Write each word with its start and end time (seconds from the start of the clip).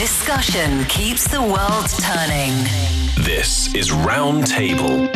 discussion 0.00 0.82
keeps 0.86 1.28
the 1.28 1.42
world 1.42 1.86
turning. 2.00 2.54
This 3.22 3.74
is 3.74 3.90
Roundtable. 3.90 5.10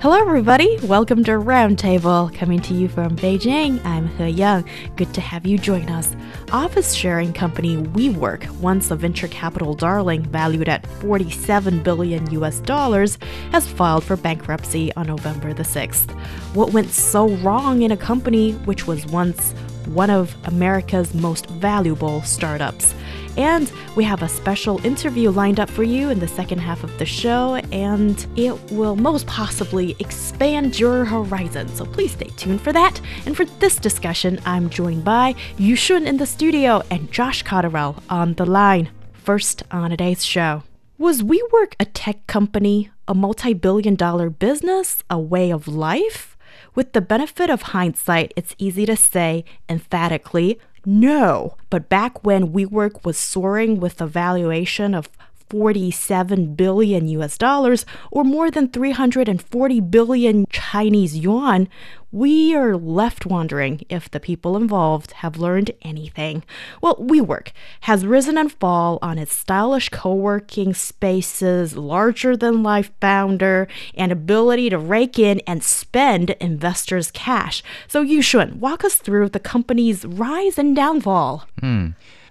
Hello, 0.00 0.16
everybody. 0.16 0.78
Welcome 0.84 1.24
to 1.24 1.32
Roundtable, 1.32 2.32
coming 2.32 2.60
to 2.60 2.72
you 2.72 2.88
from 2.88 3.16
Beijing. 3.16 3.84
I'm 3.84 4.06
He 4.16 4.28
Yang. 4.28 4.64
Good 4.94 5.12
to 5.14 5.20
have 5.20 5.44
you 5.44 5.58
join 5.58 5.88
us. 5.90 6.14
Office 6.52 6.94
sharing 6.94 7.32
company 7.32 7.76
WeWork, 7.76 8.48
once 8.60 8.92
a 8.92 8.96
venture 8.96 9.26
capital 9.26 9.74
darling 9.74 10.22
valued 10.22 10.68
at 10.68 10.86
47 10.86 11.82
billion 11.82 12.30
US 12.30 12.60
dollars, 12.60 13.18
has 13.50 13.66
filed 13.66 14.04
for 14.04 14.16
bankruptcy 14.16 14.94
on 14.94 15.08
November 15.08 15.52
the 15.52 15.64
6th. 15.64 16.12
What 16.54 16.72
went 16.72 16.90
so 16.90 17.28
wrong 17.38 17.82
in 17.82 17.90
a 17.90 17.96
company 17.96 18.52
which 18.52 18.86
was 18.86 19.04
once 19.06 19.52
one 19.88 20.10
of 20.10 20.34
America's 20.44 21.14
most 21.14 21.46
valuable 21.46 22.22
startups? 22.22 22.94
And 23.36 23.72
we 23.96 24.04
have 24.04 24.22
a 24.22 24.28
special 24.28 24.84
interview 24.84 25.30
lined 25.30 25.60
up 25.60 25.70
for 25.70 25.82
you 25.82 26.10
in 26.10 26.18
the 26.18 26.28
second 26.28 26.58
half 26.58 26.84
of 26.84 26.98
the 26.98 27.06
show, 27.06 27.54
and 27.72 28.26
it 28.36 28.52
will 28.72 28.96
most 28.96 29.26
possibly 29.26 29.96
expand 29.98 30.78
your 30.78 31.04
horizon. 31.04 31.68
So 31.68 31.84
please 31.84 32.12
stay 32.12 32.28
tuned 32.36 32.60
for 32.60 32.72
that. 32.72 33.00
And 33.26 33.36
for 33.36 33.44
this 33.44 33.76
discussion, 33.76 34.40
I'm 34.44 34.68
joined 34.68 35.04
by 35.04 35.34
Yushun 35.56 36.06
in 36.06 36.16
the 36.16 36.26
studio 36.26 36.82
and 36.90 37.10
Josh 37.12 37.44
Cotterill 37.44 38.02
on 38.10 38.34
the 38.34 38.46
line. 38.46 38.90
First 39.12 39.62
on 39.70 39.90
today's 39.90 40.24
show. 40.24 40.64
Was 40.98 41.22
WeWork 41.22 41.74
a 41.80 41.86
tech 41.86 42.26
company, 42.26 42.90
a 43.08 43.14
multi 43.14 43.54
billion 43.54 43.94
dollar 43.94 44.28
business, 44.28 45.02
a 45.08 45.18
way 45.18 45.50
of 45.50 45.66
life? 45.66 46.29
With 46.74 46.92
the 46.92 47.00
benefit 47.00 47.50
of 47.50 47.62
hindsight, 47.62 48.32
it's 48.36 48.54
easy 48.58 48.86
to 48.86 48.96
say 48.96 49.44
emphatically 49.68 50.58
no. 50.84 51.56
But 51.68 51.88
back 51.88 52.24
when 52.24 52.52
WeWork 52.52 53.04
was 53.04 53.18
soaring 53.18 53.80
with 53.80 54.00
a 54.00 54.06
valuation 54.06 54.94
of 54.94 55.08
47 55.50 56.54
billion 56.54 57.08
US 57.08 57.36
dollars 57.36 57.84
or 58.10 58.24
more 58.24 58.50
than 58.50 58.68
340 58.68 59.80
billion 59.80 60.46
Chinese 60.46 61.16
yuan, 61.16 61.68
we 62.12 62.54
are 62.54 62.76
left 62.76 63.24
wondering 63.24 63.84
if 63.88 64.10
the 64.10 64.20
people 64.20 64.56
involved 64.56 65.12
have 65.12 65.36
learned 65.36 65.70
anything. 65.82 66.42
Well, 66.80 66.96
WeWork 66.96 67.52
has 67.82 68.04
risen 68.04 68.36
and 68.36 68.52
fall 68.52 68.98
on 69.00 69.18
its 69.18 69.34
stylish 69.34 69.88
co-working 69.90 70.74
spaces, 70.74 71.76
larger 71.76 72.36
than 72.36 72.62
life 72.62 72.90
founder, 73.00 73.68
and 73.94 74.10
ability 74.10 74.70
to 74.70 74.78
rake 74.78 75.18
in 75.18 75.40
and 75.46 75.62
spend 75.62 76.30
investors' 76.40 77.10
cash. 77.10 77.62
So 77.86 78.04
Yushun, 78.04 78.56
walk 78.56 78.84
us 78.84 78.94
through 78.96 79.28
the 79.28 79.38
company's 79.38 80.04
rise 80.04 80.58
and 80.58 80.74
downfall. 80.74 81.46
Hmm. 81.60 81.90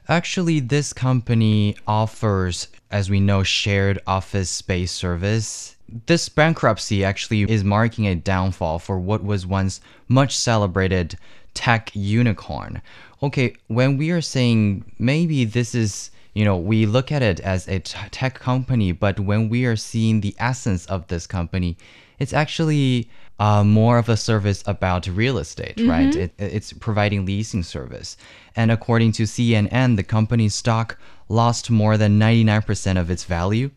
Actually, 0.10 0.60
this 0.60 0.92
company 0.92 1.78
offers, 1.88 2.68
as 2.90 3.12
we 3.12 3.20
know, 3.20 3.44
shared 3.44 4.00
office 4.08 4.50
space 4.50 4.92
service. 4.92 5.76
This 6.08 6.28
bankruptcy 6.30 7.06
actually 7.06 7.44
is 7.44 7.64
marking 7.64 8.08
a 8.08 8.16
downfall 8.16 8.80
for 8.80 8.98
what 9.00 9.24
was 9.24 9.46
once 9.46 9.82
much 10.08 10.36
celebrated 10.36 11.16
tech 11.54 11.92
unicorn. 11.94 12.82
Okay, 13.22 13.56
when 13.68 13.98
we 13.98 14.10
are 14.10 14.22
saying 14.22 14.84
maybe 14.98 15.46
this 15.46 15.76
is 15.76 16.10
you 16.34 16.46
know, 16.46 16.58
we 16.58 16.86
look 16.86 17.12
at 17.12 17.22
it 17.22 17.40
as 17.42 17.68
a 17.68 17.80
tech 17.80 18.36
company, 18.36 18.92
but 18.92 19.20
when 19.20 19.50
we 19.50 19.66
are 19.66 19.76
seeing 19.76 20.22
the 20.22 20.36
essence 20.40 20.86
of 20.86 21.08
this 21.08 21.28
company, 21.28 21.76
it's 22.18 22.34
actually 22.34 23.10
uh, 23.40 23.64
more 23.64 23.98
of 23.98 24.10
a 24.10 24.18
service 24.18 24.64
about 24.68 25.08
real 25.08 25.38
estate, 25.38 25.78
mm-hmm. 25.78 25.90
right? 25.90 26.16
It, 26.16 26.34
it's 26.38 26.74
providing 26.74 27.26
leasing 27.26 27.64
service. 27.64 28.18
And 28.56 28.72
according 28.72 29.14
to 29.14 29.24
CNN, 29.24 29.96
the 29.96 30.04
company's 30.04 30.56
stock 30.56 30.98
lost 31.30 31.72
more 31.72 31.98
than 31.98 32.20
99% 32.20 33.00
of 33.00 33.10
its 33.10 33.24
value. 33.24 33.72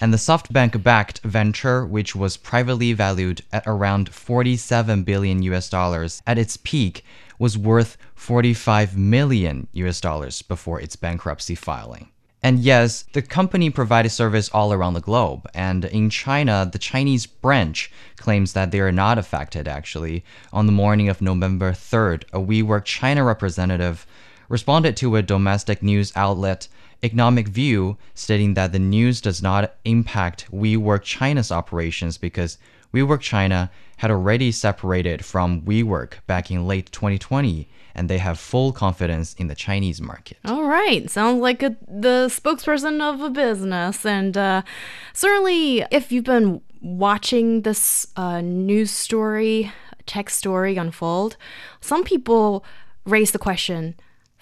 And 0.00 0.12
the 0.12 0.18
SoftBank 0.18 0.82
backed 0.82 1.20
venture, 1.20 1.86
which 1.86 2.16
was 2.16 2.36
privately 2.36 2.92
valued 2.92 3.42
at 3.52 3.62
around 3.66 4.08
47 4.08 5.04
billion 5.04 5.42
US 5.42 5.68
dollars 5.70 6.20
at 6.26 6.38
its 6.38 6.56
peak, 6.56 7.04
was 7.38 7.56
worth 7.56 7.96
45 8.14 8.96
million 8.96 9.68
US 9.72 10.00
dollars 10.00 10.42
before 10.42 10.80
its 10.80 10.96
bankruptcy 10.96 11.54
filing. 11.54 12.08
And 12.44 12.58
yes, 12.58 13.06
the 13.14 13.22
company 13.22 13.70
provides 13.70 14.12
service 14.12 14.50
all 14.50 14.70
around 14.70 14.92
the 14.92 15.00
globe. 15.00 15.48
And 15.54 15.86
in 15.86 16.10
China, 16.10 16.68
the 16.70 16.78
Chinese 16.78 17.24
branch 17.24 17.90
claims 18.18 18.52
that 18.52 18.70
they 18.70 18.80
are 18.80 18.92
not 18.92 19.16
affected, 19.16 19.66
actually. 19.66 20.26
On 20.52 20.66
the 20.66 20.72
morning 20.72 21.08
of 21.08 21.22
November 21.22 21.72
3rd, 21.72 22.24
a 22.34 22.38
WeWork 22.38 22.84
China 22.84 23.24
representative 23.24 24.06
responded 24.50 24.94
to 24.98 25.16
a 25.16 25.22
domestic 25.22 25.82
news 25.82 26.12
outlet, 26.14 26.68
Economic 27.02 27.48
View, 27.48 27.96
stating 28.14 28.52
that 28.52 28.72
the 28.72 28.78
news 28.78 29.22
does 29.22 29.42
not 29.42 29.76
impact 29.86 30.46
WeWork 30.52 31.02
China's 31.02 31.50
operations 31.50 32.18
because 32.18 32.58
WeWork 32.94 33.20
China 33.20 33.70
had 33.96 34.10
already 34.10 34.52
separated 34.52 35.24
from 35.24 35.62
WeWork 35.62 36.14
back 36.28 36.50
in 36.50 36.66
late 36.66 36.92
2020 36.92 37.68
and 37.94 38.08
they 38.08 38.18
have 38.18 38.38
full 38.38 38.72
confidence 38.72 39.34
in 39.34 39.48
the 39.48 39.54
Chinese 39.54 40.00
market. 40.00 40.38
All 40.44 40.64
right. 40.64 41.10
Sounds 41.10 41.40
like 41.40 41.62
a, 41.62 41.76
the 41.88 42.28
spokesperson 42.28 43.00
of 43.00 43.20
a 43.20 43.30
business. 43.30 44.06
And 44.06 44.36
uh, 44.36 44.62
certainly, 45.12 45.84
if 45.90 46.10
you've 46.10 46.24
been 46.24 46.60
watching 46.80 47.62
this 47.62 48.06
uh, 48.16 48.40
news 48.40 48.90
story, 48.90 49.72
tech 50.06 50.30
story 50.30 50.76
unfold, 50.76 51.36
some 51.80 52.04
people 52.04 52.64
raise 53.04 53.30
the 53.30 53.38
question 53.38 53.94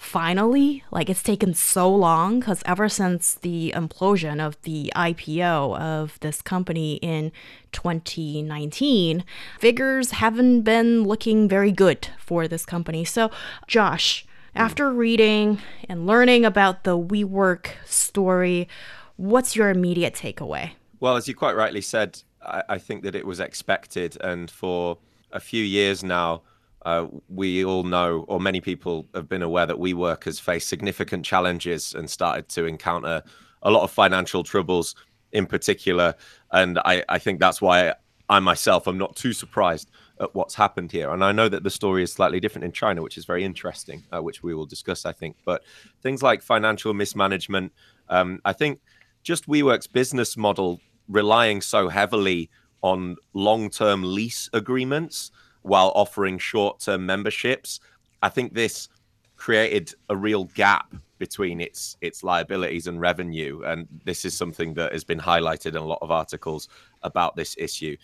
finally 0.03 0.83
like 0.91 1.09
it's 1.09 1.23
taken 1.23 1.53
so 1.53 1.93
long 1.93 2.39
because 2.39 2.61
ever 2.65 2.89
since 2.89 3.35
the 3.35 3.73
implosion 3.75 4.45
of 4.45 4.61
the 4.63 4.91
ipo 4.95 5.79
of 5.79 6.19
this 6.19 6.41
company 6.41 6.95
in 6.95 7.31
2019 7.71 9.23
figures 9.59 10.11
haven't 10.11 10.61
been 10.61 11.03
looking 11.03 11.47
very 11.47 11.71
good 11.71 12.07
for 12.19 12.47
this 12.47 12.65
company 12.65 13.05
so 13.05 13.31
josh 13.65 14.25
after 14.55 14.91
reading 14.91 15.59
and 15.89 16.05
learning 16.05 16.45
about 16.45 16.83
the 16.83 16.97
WeWork 16.97 17.69
story, 17.85 18.67
what's 19.15 19.55
your 19.55 19.69
immediate 19.69 20.13
takeaway? 20.13 20.73
Well, 20.99 21.15
as 21.15 21.27
you 21.27 21.33
quite 21.35 21.55
rightly 21.55 21.81
said, 21.81 22.21
I, 22.45 22.63
I 22.69 22.77
think 22.77 23.03
that 23.03 23.15
it 23.15 23.25
was 23.25 23.39
expected. 23.39 24.17
And 24.21 24.51
for 24.51 24.99
a 25.31 25.39
few 25.39 25.63
years 25.63 26.03
now, 26.03 26.43
uh, 26.85 27.07
we 27.29 27.63
all 27.65 27.83
know, 27.83 28.25
or 28.27 28.39
many 28.39 28.61
people 28.61 29.07
have 29.13 29.29
been 29.29 29.41
aware, 29.41 29.65
that 29.65 29.77
WeWork 29.77 30.23
has 30.25 30.39
faced 30.39 30.67
significant 30.67 31.25
challenges 31.25 31.93
and 31.93 32.09
started 32.09 32.49
to 32.49 32.65
encounter 32.65 33.23
a 33.61 33.71
lot 33.71 33.83
of 33.83 33.91
financial 33.91 34.43
troubles 34.43 34.95
in 35.31 35.45
particular. 35.45 36.15
And 36.51 36.79
I, 36.79 37.03
I 37.09 37.19
think 37.19 37.39
that's 37.39 37.61
why 37.61 37.93
I 38.29 38.39
myself 38.39 38.87
am 38.87 38.97
not 38.97 39.15
too 39.15 39.33
surprised 39.33 39.89
at 40.19 40.33
what's 40.35 40.55
happened 40.55 40.91
here. 40.91 41.11
And 41.11 41.23
I 41.23 41.31
know 41.31 41.49
that 41.49 41.63
the 41.63 41.69
story 41.69 42.03
is 42.03 42.13
slightly 42.13 42.39
different 42.39 42.65
in 42.65 42.71
China, 42.71 43.01
which 43.01 43.17
is 43.17 43.25
very 43.25 43.43
interesting, 43.43 44.03
uh, 44.13 44.21
which 44.21 44.43
we 44.43 44.53
will 44.53 44.65
discuss, 44.65 45.05
I 45.05 45.11
think. 45.11 45.37
But 45.45 45.63
things 46.01 46.21
like 46.21 46.41
financial 46.41 46.93
mismanagement, 46.93 47.71
um, 48.09 48.39
I 48.45 48.53
think 48.53 48.79
just 49.23 49.47
WeWork's 49.47 49.87
business 49.87 50.37
model 50.37 50.79
relying 51.07 51.61
so 51.61 51.89
heavily 51.89 52.49
on 52.81 53.15
long 53.33 53.69
term 53.69 54.03
lease 54.03 54.49
agreements 54.53 55.31
while 55.63 55.91
offering 55.95 56.37
short 56.37 56.79
term 56.79 57.05
memberships. 57.05 57.79
I 58.21 58.29
think 58.29 58.53
this 58.53 58.87
created 59.35 59.93
a 60.09 60.15
real 60.15 60.45
gap 60.45 60.93
between 61.17 61.59
its 61.59 61.97
its 62.01 62.23
liabilities 62.23 62.87
and 62.87 62.99
revenue 62.99 63.61
and 63.65 63.87
this 64.05 64.25
is 64.25 64.35
something 64.35 64.73
that 64.73 64.91
has 64.91 65.03
been 65.03 65.19
highlighted 65.19 65.67
in 65.67 65.77
a 65.77 65.85
lot 65.85 65.99
of 66.01 66.11
articles 66.11 66.69
about 67.01 67.35
this 67.35 67.55
issue 67.57 67.95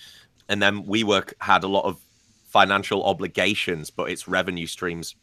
and 0.47 0.61
then 0.61 0.83
WeWork 0.83 1.33
had 1.39 1.63
a 1.63 1.67
lot 1.67 1.85
of 1.85 1.99
financial 2.45 3.03
obligations 3.03 3.89
but 3.89 4.09
its 4.09 4.27
revenue 4.27 4.65
streams 4.65 5.15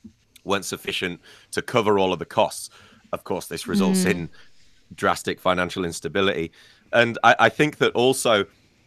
weren't 0.45 0.65
sufficient 0.65 1.21
to 1.51 1.63
cover 1.63 1.99
all 1.99 2.13
of 2.13 2.19
the 2.19 2.25
costs 2.25 2.71
of 3.13 3.25
course 3.25 3.47
this 3.47 3.67
results 3.67 4.05
mm. 4.05 4.11
in 4.11 4.31
drastic 4.95 5.41
financial 5.41 5.85
instability 5.85 6.53
and 6.93 7.19
I, 7.25 7.37
I 7.39 7.49
think 7.49 7.79
that 7.79 7.93
also 7.93 8.47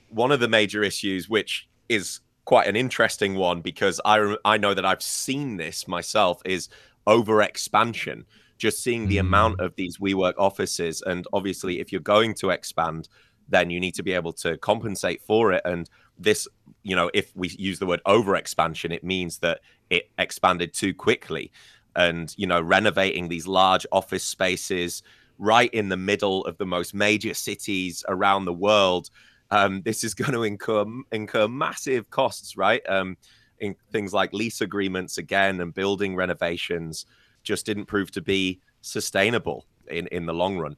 one 0.10 0.32
of 0.32 0.40
the 0.40 0.48
major 0.48 0.84
issues 0.84 1.30
which 1.30 1.68
is 1.90 2.22
quite 2.50 2.68
an 2.68 2.76
interesting 2.76 3.36
one 3.36 3.62
because 3.62 4.02
I 4.06 4.36
I 4.44 4.58
know 4.58 4.74
that 4.74 4.84
I've 4.84 5.04
seen 5.04 5.58
this 5.58 5.88
myself 5.88 6.42
is 6.46 6.68
over 7.06 7.44
expansion. 7.44 8.26
Just 8.58 8.82
seeing 8.84 9.08
the 9.08 9.18
mm. 9.18 9.28
amount 9.28 9.62
of 9.62 9.76
these 9.76 10.00
WeWork 10.00 10.34
offices, 10.36 11.04
and 11.06 11.28
obviously, 11.32 11.80
if 11.80 11.92
you're 11.92 12.02
going 12.02 12.34
to 12.42 12.50
expand, 12.50 13.08
then 13.48 13.70
you 13.70 13.80
need 13.80 13.94
to 13.94 14.04
be 14.04 14.14
able 14.14 14.34
to 14.34 14.58
compensate 14.58 15.22
for 15.22 15.54
it. 15.54 15.62
And 15.64 15.88
this, 16.18 16.48
you 16.82 16.96
know, 16.96 17.12
if 17.14 17.32
we 17.36 17.50
use 17.50 17.78
the 17.78 17.86
word 17.86 18.02
over 18.08 18.36
expansion, 18.36 18.92
it 18.92 19.04
means 19.04 19.38
that 19.40 19.60
it 19.92 20.10
expanded 20.18 20.74
too 20.74 20.96
quickly. 20.96 21.52
And 21.96 22.34
you 22.36 22.48
know, 22.48 22.60
renovating 22.60 23.28
these 23.28 23.46
large 23.46 23.86
office 23.92 24.24
spaces 24.24 25.04
right 25.38 25.72
in 25.72 25.90
the 25.90 26.04
middle 26.12 26.44
of 26.46 26.58
the 26.58 26.66
most 26.66 26.96
major 26.96 27.36
cities 27.36 28.04
around 28.08 28.46
the 28.46 28.60
world 28.68 29.12
um, 29.52 29.82
this 29.84 30.04
is 30.04 30.14
going 30.16 30.34
to 30.34 30.44
incur 30.44 30.86
incur 31.12 31.48
massive 31.48 32.10
costs, 32.10 32.58
right? 32.58 32.88
Um, 32.90 33.18
in 33.60 33.76
things 33.92 34.14
like 34.14 34.34
lease 34.34 34.62
agreements 34.62 35.18
again 35.18 35.60
and 35.62 35.74
building 35.74 36.16
renovations. 36.16 37.06
just 37.44 37.66
didn't 37.66 37.86
prove 37.86 38.12
to 38.12 38.22
be 38.22 38.60
sustainable 38.82 39.66
in, 39.90 40.08
in 40.08 40.26
the 40.26 40.34
long 40.34 40.58
run. 40.58 40.78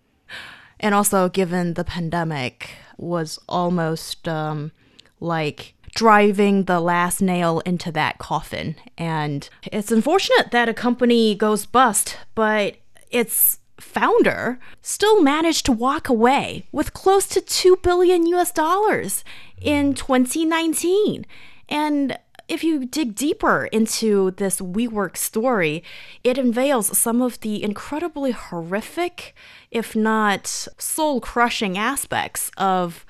And 0.80 0.96
also, 0.96 1.30
given 1.30 1.76
the 1.76 1.84
pandemic 1.84 2.72
was 2.98 3.40
almost 3.48 4.28
um, 4.28 4.72
like 5.20 5.76
driving 5.94 6.66
the 6.66 6.80
last 6.80 7.22
nail 7.22 7.60
into 7.66 7.92
that 7.92 8.18
coffin. 8.18 8.76
And 8.98 9.48
it's 9.72 9.92
unfortunate 9.92 10.52
that 10.52 10.70
a 10.70 10.74
company 10.74 11.36
goes 11.36 11.66
bust, 11.66 12.18
but 12.34 12.78
its 13.12 13.60
founder 13.82 14.60
still 14.82 15.22
managed 15.22 15.66
to 15.66 15.72
walk 15.72 16.08
away 16.08 16.68
with 16.72 16.94
close 16.94 17.28
to 17.28 17.42
2 17.42 17.78
billion 17.78 18.26
US 18.28 18.52
dollars 18.52 19.24
in 19.60 19.94
2019. 19.94 21.26
And 21.70 22.18
if 22.48 22.64
you 22.64 22.86
dig 22.86 23.16
deeper 23.16 23.66
into 23.72 24.32
this 24.32 24.60
WeWork 24.60 25.16
story, 25.16 25.84
it 26.24 26.38
unveils 26.38 26.98
some 26.98 27.22
of 27.22 27.40
the 27.40 27.64
incredibly 27.64 28.32
horrific, 28.32 29.34
if 29.72 29.96
not 29.96 30.48
soul 30.78 31.22
crushing 31.22 31.78
aspects 31.78 32.52
of 32.58 33.06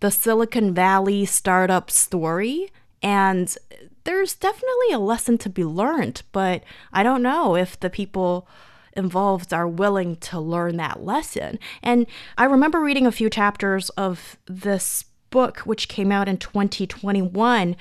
the 0.00 0.10
Silicon 0.10 0.74
Valley 0.74 1.24
startup 1.24 1.90
story. 1.92 2.70
And 3.02 3.56
there's 4.04 4.34
definitely 4.34 4.92
a 4.92 4.98
lesson 4.98 5.38
to 5.38 5.48
be 5.48 5.64
learned, 5.64 6.22
but 6.32 6.64
I 6.92 7.04
don't 7.04 7.22
know 7.22 7.54
if 7.54 7.78
the 7.78 7.90
people 7.90 8.48
involved 8.96 9.52
are 9.52 9.68
willing 9.68 10.16
to 10.16 10.40
learn 10.40 10.76
that 10.76 11.04
lesson. 11.04 11.58
And 11.82 12.06
I 12.36 12.44
remember 12.44 12.80
reading 12.80 13.06
a 13.06 13.12
few 13.12 13.30
chapters 13.30 13.88
of 13.90 14.36
this 14.46 15.04
book, 15.30 15.60
which 15.60 15.88
came 15.88 16.12
out 16.12 16.28
in 16.28 16.36
2021, 16.36 17.76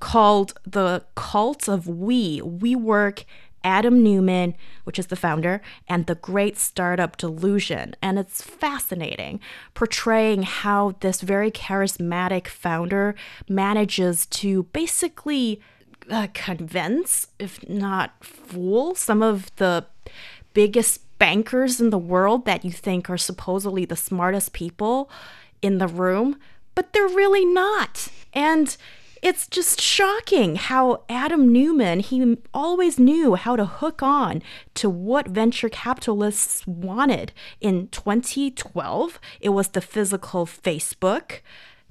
called 0.00 0.58
The 0.64 1.04
Cult 1.14 1.68
of 1.68 1.86
We. 1.86 2.40
WeWork. 2.40 3.24
Adam 3.64 4.02
Neumann, 4.02 4.54
which 4.84 4.98
is 4.98 5.06
the 5.06 5.16
founder, 5.16 5.62
and 5.88 6.04
The 6.04 6.14
Great 6.14 6.58
Startup 6.58 7.16
Delusion. 7.16 7.96
And 8.02 8.18
it's 8.18 8.42
fascinating, 8.42 9.40
portraying 9.72 10.42
how 10.42 10.96
this 11.00 11.22
very 11.22 11.50
charismatic 11.50 12.46
founder 12.46 13.14
manages 13.48 14.26
to 14.26 14.64
basically 14.64 15.62
uh, 16.10 16.28
convince, 16.34 17.28
if 17.38 17.66
not 17.68 18.22
fool, 18.22 18.94
some 18.94 19.22
of 19.22 19.54
the 19.56 19.86
biggest 20.54 21.02
bankers 21.18 21.80
in 21.80 21.90
the 21.90 21.98
world 21.98 22.46
that 22.46 22.64
you 22.64 22.70
think 22.70 23.10
are 23.10 23.18
supposedly 23.18 23.84
the 23.84 23.96
smartest 23.96 24.52
people 24.52 25.10
in 25.60 25.78
the 25.78 25.88
room, 25.88 26.36
but 26.74 26.92
they're 26.92 27.06
really 27.06 27.44
not. 27.44 28.08
And 28.32 28.76
it's 29.24 29.46
just 29.46 29.80
shocking 29.80 30.56
how 30.56 31.02
Adam 31.08 31.50
Neumann, 31.50 32.00
he 32.00 32.36
always 32.52 32.98
knew 32.98 33.36
how 33.36 33.56
to 33.56 33.64
hook 33.64 34.02
on 34.02 34.42
to 34.74 34.90
what 34.90 35.28
venture 35.28 35.70
capitalists 35.70 36.66
wanted. 36.66 37.32
In 37.58 37.88
2012, 37.88 39.18
it 39.40 39.48
was 39.48 39.68
the 39.68 39.80
physical 39.80 40.44
Facebook. 40.44 41.40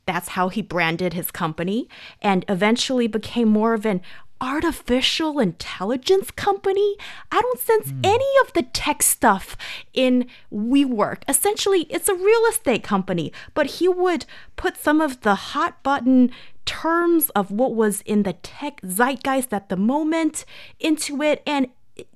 That's 0.06 0.30
how 0.30 0.50
he 0.50 0.62
branded 0.62 1.14
his 1.14 1.32
company 1.32 1.90
and 2.22 2.46
eventually 2.48 3.08
became 3.08 3.48
more 3.48 3.74
of 3.74 3.88
an 3.88 4.02
artificial 4.44 5.40
intelligence 5.40 6.30
company. 6.30 6.98
I 7.32 7.42
don't 7.42 7.60
sense 7.60 7.94
mm. 7.94 8.06
any 8.06 8.28
of 8.46 8.52
the 8.52 8.64
tech 8.64 9.02
stuff 9.02 9.56
in 9.94 10.28
WeWork. 10.54 11.24
Essentially, 11.30 11.88
it's 11.90 12.10
a 12.10 12.14
real 12.14 12.46
estate 12.50 12.84
company, 12.84 13.32
but 13.54 13.66
he 13.78 13.88
would 13.88 14.26
put 14.58 14.76
some 14.76 15.00
of 15.00 15.22
the 15.22 15.36
hot 15.36 15.82
button 15.82 16.30
terms 16.66 17.30
of 17.30 17.52
what 17.52 17.74
was 17.74 18.02
in 18.02 18.24
the 18.24 18.34
tech 18.34 18.82
zeitgeist 18.82 19.54
at 19.54 19.70
the 19.70 19.78
moment 19.78 20.44
into 20.80 21.22
it 21.22 21.42
and 21.48 21.68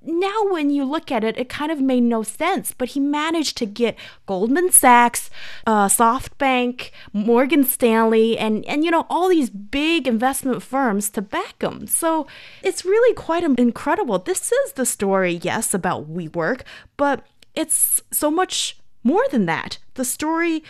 now 0.03 0.45
when 0.49 0.69
you 0.69 0.83
look 0.85 1.11
at 1.11 1.23
it, 1.23 1.37
it 1.37 1.49
kind 1.49 1.71
of 1.71 1.79
made 1.81 2.03
no 2.03 2.23
sense. 2.23 2.73
But 2.73 2.89
he 2.89 2.99
managed 2.99 3.57
to 3.57 3.65
get 3.65 3.97
Goldman 4.25 4.71
Sachs, 4.71 5.29
uh, 5.65 5.87
SoftBank, 5.87 6.91
Morgan 7.13 7.63
Stanley, 7.63 8.37
and 8.37 8.65
and 8.65 8.83
you 8.83 8.91
know 8.91 9.05
all 9.09 9.29
these 9.29 9.49
big 9.49 10.07
investment 10.07 10.63
firms 10.63 11.09
to 11.11 11.21
back 11.21 11.61
him. 11.61 11.87
So 11.87 12.27
it's 12.63 12.85
really 12.85 13.13
quite 13.13 13.43
incredible. 13.43 14.19
This 14.19 14.51
is 14.51 14.73
the 14.73 14.85
story, 14.85 15.39
yes, 15.43 15.73
about 15.73 16.11
WeWork, 16.11 16.61
but 16.95 17.25
it's 17.55 18.01
so 18.11 18.31
much 18.31 18.77
more 19.03 19.25
than 19.31 19.45
that. 19.45 19.77
The 19.93 20.05
story 20.05 20.63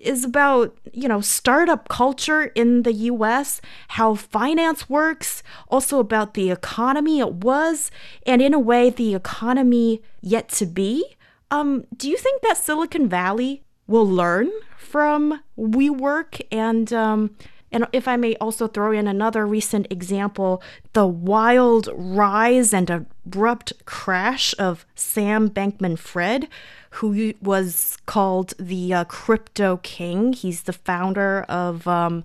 is 0.00 0.24
about, 0.24 0.76
you 0.92 1.08
know, 1.08 1.20
startup 1.20 1.88
culture 1.88 2.44
in 2.54 2.82
the 2.82 2.92
US, 2.92 3.60
how 3.88 4.14
finance 4.14 4.88
works, 4.88 5.42
also 5.68 5.98
about 5.98 6.34
the 6.34 6.50
economy 6.50 7.20
it 7.20 7.34
was, 7.34 7.90
and 8.26 8.40
in 8.42 8.54
a 8.54 8.58
way, 8.58 8.90
the 8.90 9.14
economy 9.14 10.02
yet 10.20 10.48
to 10.50 10.66
be. 10.66 11.16
Um, 11.50 11.84
do 11.96 12.08
you 12.08 12.16
think 12.16 12.42
that 12.42 12.56
Silicon 12.56 13.08
Valley 13.08 13.64
will 13.86 14.06
learn 14.06 14.50
from 14.78 15.40
WeWork 15.58 16.40
and 16.52 16.92
um, 16.92 17.36
and 17.72 17.86
if 17.92 18.08
I 18.08 18.16
may 18.16 18.34
also 18.36 18.66
throw 18.66 18.92
in 18.92 19.06
another 19.06 19.46
recent 19.46 19.86
example, 19.90 20.62
the 20.92 21.06
wild 21.06 21.88
rise 21.94 22.74
and 22.74 22.90
abrupt 22.90 23.72
crash 23.84 24.54
of 24.58 24.84
Sam 24.94 25.48
Bankman 25.48 25.98
Fried, 25.98 26.48
who 26.90 27.34
was 27.40 27.96
called 28.06 28.54
the 28.58 28.92
uh, 28.92 29.04
crypto 29.04 29.78
king. 29.82 30.32
He's 30.32 30.64
the 30.64 30.72
founder 30.72 31.42
of 31.48 31.86
um, 31.86 32.24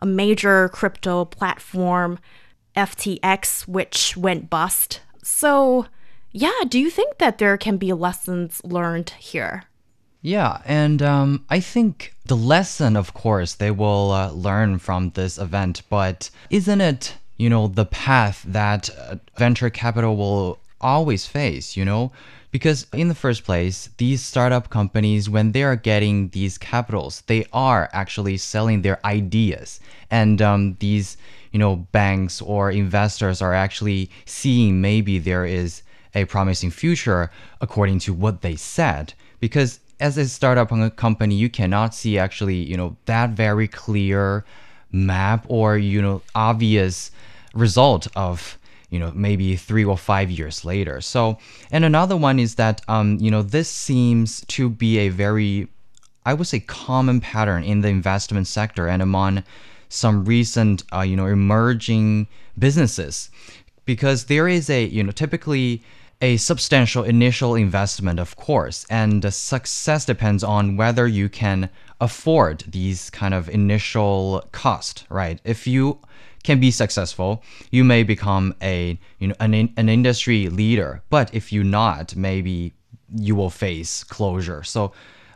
a 0.00 0.06
major 0.06 0.68
crypto 0.70 1.24
platform, 1.24 2.18
FTX, 2.76 3.68
which 3.68 4.16
went 4.16 4.50
bust. 4.50 5.00
So, 5.22 5.86
yeah, 6.32 6.64
do 6.68 6.80
you 6.80 6.90
think 6.90 7.18
that 7.18 7.38
there 7.38 7.56
can 7.56 7.76
be 7.76 7.92
lessons 7.92 8.60
learned 8.64 9.10
here? 9.10 9.64
Yeah, 10.22 10.62
and 10.64 11.02
um, 11.02 11.44
I 11.50 11.58
think 11.58 12.14
the 12.26 12.36
lesson, 12.36 12.96
of 12.96 13.12
course, 13.12 13.54
they 13.54 13.72
will 13.72 14.12
uh, 14.12 14.30
learn 14.30 14.78
from 14.78 15.10
this 15.10 15.36
event, 15.36 15.82
but 15.90 16.30
isn't 16.48 16.80
it, 16.80 17.16
you 17.36 17.50
know, 17.50 17.66
the 17.66 17.86
path 17.86 18.44
that 18.46 18.88
uh, 18.96 19.16
venture 19.36 19.68
capital 19.68 20.16
will 20.16 20.60
always 20.80 21.26
face, 21.26 21.76
you 21.76 21.84
know? 21.84 22.12
Because 22.52 22.86
in 22.92 23.08
the 23.08 23.16
first 23.16 23.42
place, 23.44 23.88
these 23.96 24.22
startup 24.22 24.70
companies, 24.70 25.28
when 25.28 25.50
they 25.50 25.64
are 25.64 25.74
getting 25.74 26.28
these 26.28 26.56
capitals, 26.56 27.22
they 27.26 27.46
are 27.52 27.88
actually 27.92 28.36
selling 28.36 28.82
their 28.82 29.04
ideas. 29.04 29.80
And 30.10 30.40
um, 30.40 30.76
these, 30.78 31.16
you 31.50 31.58
know, 31.58 31.76
banks 31.90 32.40
or 32.40 32.70
investors 32.70 33.42
are 33.42 33.54
actually 33.54 34.10
seeing 34.24 34.80
maybe 34.80 35.18
there 35.18 35.46
is 35.46 35.82
a 36.14 36.26
promising 36.26 36.70
future 36.70 37.30
according 37.60 37.98
to 38.00 38.12
what 38.12 38.42
they 38.42 38.54
said. 38.54 39.14
Because 39.40 39.80
as 40.02 40.18
a 40.18 40.26
startup 40.28 40.68
company, 40.96 41.34
you 41.36 41.48
cannot 41.48 41.94
see 41.94 42.18
actually, 42.18 42.56
you 42.56 42.76
know, 42.76 42.96
that 43.06 43.30
very 43.30 43.68
clear 43.68 44.44
map 44.90 45.46
or, 45.48 45.78
you 45.78 46.02
know, 46.02 46.20
obvious 46.34 47.10
result 47.54 48.08
of 48.16 48.58
you 48.90 48.98
know 48.98 49.10
maybe 49.14 49.56
three 49.56 49.84
or 49.84 49.96
five 49.96 50.30
years 50.30 50.64
later. 50.64 51.00
So 51.00 51.38
and 51.70 51.84
another 51.84 52.16
one 52.16 52.38
is 52.38 52.56
that 52.56 52.82
um, 52.88 53.18
you 53.20 53.30
know 53.30 53.42
this 53.42 53.70
seems 53.70 54.44
to 54.48 54.68
be 54.68 54.98
a 54.98 55.08
very 55.08 55.68
i 56.26 56.34
would 56.34 56.46
say 56.46 56.60
common 56.60 57.20
pattern 57.20 57.64
in 57.64 57.80
the 57.80 57.88
investment 57.88 58.46
sector 58.46 58.86
and 58.86 59.02
among 59.02 59.42
some 59.88 60.24
recent 60.24 60.84
uh, 60.92 61.00
you 61.00 61.16
know 61.16 61.26
emerging 61.26 62.28
businesses. 62.58 63.30
Because 63.84 64.26
there 64.26 64.46
is 64.46 64.68
a 64.68 64.84
you 64.84 65.02
know 65.02 65.12
typically 65.12 65.82
a 66.22 66.36
substantial 66.36 67.02
initial 67.02 67.56
investment, 67.56 68.20
of 68.20 68.36
course, 68.36 68.86
and 68.88 69.34
success 69.34 70.04
depends 70.04 70.44
on 70.44 70.76
whether 70.76 71.06
you 71.06 71.28
can 71.28 71.68
afford 72.00 72.64
these 72.68 73.10
kind 73.10 73.34
of 73.34 73.48
initial 73.50 74.48
cost, 74.52 75.04
right? 75.10 75.40
If 75.44 75.66
you 75.66 75.98
can 76.44 76.60
be 76.60 76.70
successful, 76.70 77.42
you 77.70 77.82
may 77.84 78.04
become 78.04 78.54
a 78.62 78.98
you 79.18 79.28
know 79.28 79.34
an, 79.40 79.54
an 79.76 79.88
industry 79.88 80.48
leader. 80.48 81.02
But 81.10 81.34
if 81.34 81.52
you 81.52 81.64
not, 81.64 82.14
maybe 82.14 82.72
you 83.14 83.34
will 83.34 83.50
face 83.50 84.04
closure. 84.04 84.62
So 84.62 84.92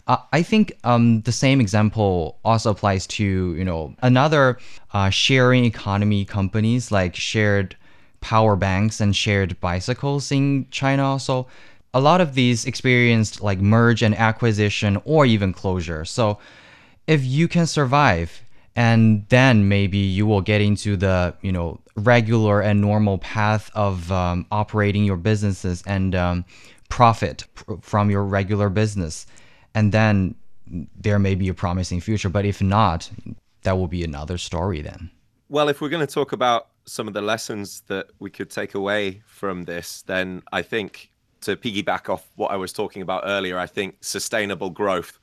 uh, 0.06 0.18
I 0.32 0.42
think 0.42 0.72
um, 0.84 1.22
the 1.22 1.32
same 1.32 1.60
example 1.60 2.38
also 2.44 2.70
applies 2.70 3.08
to 3.08 3.24
you 3.24 3.64
know 3.64 3.94
another 4.02 4.58
uh, 4.92 5.10
sharing 5.10 5.64
economy 5.64 6.24
companies 6.24 6.92
like 6.92 7.16
shared 7.16 7.76
power 8.26 8.56
banks 8.56 9.00
and 9.00 9.14
shared 9.14 9.58
bicycles 9.60 10.32
in 10.32 10.66
China. 10.72 11.16
So 11.20 11.46
a 11.94 12.00
lot 12.00 12.20
of 12.20 12.34
these 12.34 12.64
experienced 12.64 13.40
like 13.40 13.60
merge 13.60 14.02
and 14.02 14.16
acquisition 14.16 15.00
or 15.04 15.24
even 15.26 15.52
closure. 15.52 16.04
So 16.04 16.40
if 17.06 17.24
you 17.24 17.46
can 17.46 17.68
survive 17.68 18.42
and 18.74 19.24
then 19.28 19.68
maybe 19.68 19.98
you 19.98 20.26
will 20.26 20.40
get 20.40 20.60
into 20.60 20.96
the 20.96 21.36
you 21.40 21.52
know 21.52 21.78
regular 21.94 22.60
and 22.60 22.80
normal 22.80 23.18
path 23.18 23.70
of 23.76 24.10
um, 24.10 24.44
operating 24.50 25.04
your 25.04 25.16
businesses 25.16 25.84
and 25.86 26.16
um, 26.16 26.44
profit 26.88 27.44
from 27.80 28.10
your 28.10 28.24
regular 28.24 28.68
business 28.68 29.24
and 29.72 29.92
then 29.92 30.34
there 30.96 31.20
may 31.20 31.36
be 31.36 31.48
a 31.48 31.54
promising 31.54 32.00
future 32.00 32.28
but 32.28 32.44
if 32.44 32.60
not 32.60 33.08
that 33.62 33.78
will 33.78 33.86
be 33.86 34.02
another 34.02 34.36
story 34.36 34.82
then 34.82 35.10
well 35.48 35.68
if 35.68 35.80
we're 35.80 35.88
going 35.88 36.04
to 36.04 36.12
talk 36.12 36.32
about 36.32 36.68
some 36.86 37.08
of 37.08 37.14
the 37.14 37.22
lessons 37.22 37.82
that 37.88 38.06
we 38.18 38.30
could 38.30 38.50
take 38.50 38.74
away 38.74 39.22
from 39.26 39.64
this, 39.64 40.02
then 40.02 40.42
I 40.52 40.62
think 40.62 41.10
to 41.42 41.56
piggyback 41.56 42.08
off 42.08 42.30
what 42.36 42.50
I 42.50 42.56
was 42.56 42.72
talking 42.72 43.02
about 43.02 43.24
earlier, 43.26 43.58
I 43.58 43.66
think 43.66 43.96
sustainable 44.00 44.70
growth 44.70 45.18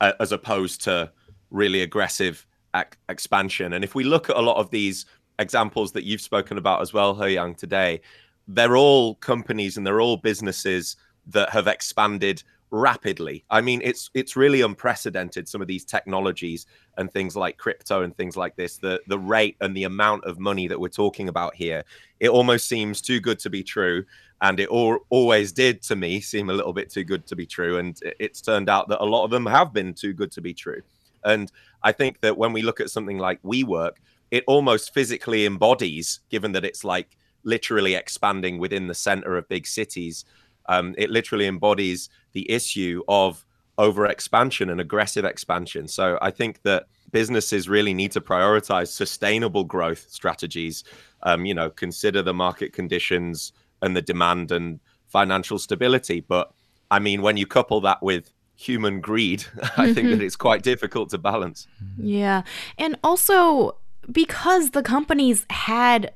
uh, 0.00 0.12
as 0.20 0.32
opposed 0.32 0.82
to 0.82 1.10
really 1.50 1.82
aggressive 1.82 2.46
ac- 2.74 2.90
expansion. 3.08 3.72
And 3.72 3.82
if 3.82 3.94
we 3.94 4.04
look 4.04 4.30
at 4.30 4.36
a 4.36 4.40
lot 4.40 4.58
of 4.58 4.70
these 4.70 5.06
examples 5.38 5.92
that 5.92 6.04
you've 6.04 6.20
spoken 6.20 6.58
about 6.58 6.80
as 6.82 6.92
well, 6.92 7.14
He 7.14 7.38
today, 7.54 8.00
they're 8.48 8.76
all 8.76 9.16
companies 9.16 9.76
and 9.76 9.86
they're 9.86 10.00
all 10.00 10.16
businesses 10.16 10.96
that 11.26 11.50
have 11.50 11.66
expanded 11.66 12.42
rapidly. 12.70 13.44
I 13.50 13.60
mean, 13.60 13.80
it's 13.84 14.10
it's 14.14 14.36
really 14.36 14.60
unprecedented. 14.60 15.48
Some 15.48 15.62
of 15.62 15.68
these 15.68 15.84
technologies 15.84 16.66
and 16.98 17.10
things 17.10 17.36
like 17.36 17.58
crypto 17.58 18.02
and 18.02 18.16
things 18.16 18.36
like 18.36 18.56
this, 18.56 18.78
the 18.78 19.00
the 19.06 19.18
rate 19.18 19.56
and 19.60 19.76
the 19.76 19.84
amount 19.84 20.24
of 20.24 20.38
money 20.38 20.66
that 20.68 20.78
we're 20.78 20.88
talking 20.88 21.28
about 21.28 21.54
here, 21.54 21.84
it 22.20 22.28
almost 22.28 22.68
seems 22.68 23.00
too 23.00 23.20
good 23.20 23.38
to 23.40 23.50
be 23.50 23.62
true. 23.62 24.04
And 24.42 24.60
it 24.60 24.68
all, 24.68 24.98
always 25.08 25.50
did 25.50 25.80
to 25.84 25.96
me 25.96 26.20
seem 26.20 26.50
a 26.50 26.52
little 26.52 26.74
bit 26.74 26.90
too 26.90 27.04
good 27.04 27.26
to 27.28 27.36
be 27.36 27.46
true. 27.46 27.78
And 27.78 27.98
it's 28.20 28.42
turned 28.42 28.68
out 28.68 28.88
that 28.88 29.02
a 29.02 29.04
lot 29.04 29.24
of 29.24 29.30
them 29.30 29.46
have 29.46 29.72
been 29.72 29.94
too 29.94 30.12
good 30.12 30.30
to 30.32 30.42
be 30.42 30.52
true. 30.52 30.82
And 31.24 31.50
I 31.82 31.92
think 31.92 32.20
that 32.20 32.36
when 32.36 32.52
we 32.52 32.60
look 32.60 32.78
at 32.78 32.90
something 32.90 33.18
like 33.18 33.42
WeWork, 33.42 33.92
it 34.30 34.44
almost 34.46 34.92
physically 34.92 35.46
embodies, 35.46 36.20
given 36.28 36.52
that 36.52 36.66
it's 36.66 36.84
like 36.84 37.16
literally 37.44 37.94
expanding 37.94 38.58
within 38.58 38.88
the 38.88 38.94
center 38.94 39.38
of 39.38 39.48
big 39.48 39.66
cities 39.66 40.26
um, 40.68 40.94
it 40.98 41.10
literally 41.10 41.46
embodies 41.46 42.08
the 42.36 42.50
issue 42.50 43.02
of 43.08 43.46
over 43.78 44.04
expansion 44.04 44.68
and 44.68 44.78
aggressive 44.78 45.24
expansion. 45.24 45.88
So 45.88 46.18
I 46.20 46.30
think 46.30 46.60
that 46.64 46.84
businesses 47.12 47.66
really 47.66 47.94
need 47.94 48.12
to 48.12 48.20
prioritize 48.20 48.88
sustainable 48.88 49.64
growth 49.64 50.04
strategies. 50.10 50.84
Um, 51.22 51.46
you 51.46 51.54
know, 51.54 51.70
consider 51.70 52.20
the 52.20 52.34
market 52.34 52.74
conditions 52.74 53.54
and 53.80 53.96
the 53.96 54.02
demand 54.02 54.52
and 54.52 54.80
financial 55.06 55.58
stability. 55.58 56.20
But 56.20 56.52
I 56.90 56.98
mean, 56.98 57.22
when 57.22 57.38
you 57.38 57.46
couple 57.46 57.80
that 57.80 58.02
with 58.02 58.30
human 58.54 59.00
greed, 59.00 59.46
I 59.78 59.94
think 59.94 60.08
that 60.08 60.16
mm-hmm. 60.16 60.20
it's 60.20 60.36
quite 60.36 60.62
difficult 60.62 61.08
to 61.10 61.18
balance. 61.18 61.66
Yeah. 61.96 62.42
And 62.76 62.98
also, 63.02 63.78
because 64.12 64.72
the 64.72 64.82
companies 64.82 65.46
had 65.48 66.12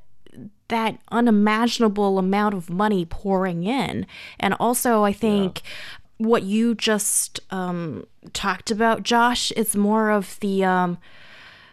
that 0.71 0.99
unimaginable 1.11 2.19
amount 2.19 2.55
of 2.55 2.71
money 2.71 3.05
pouring 3.05 3.65
in. 3.65 4.07
And 4.39 4.55
also, 4.59 5.05
I 5.05 5.13
think. 5.13 5.63
What 6.21 6.43
you 6.43 6.75
just 6.75 7.41
um, 7.51 8.07
talked 8.33 8.71
about, 8.71 9.03
Josh, 9.03 9.51
is 9.53 9.75
more 9.75 10.11
of 10.11 10.39
the. 10.41 10.65
Um, 10.65 10.99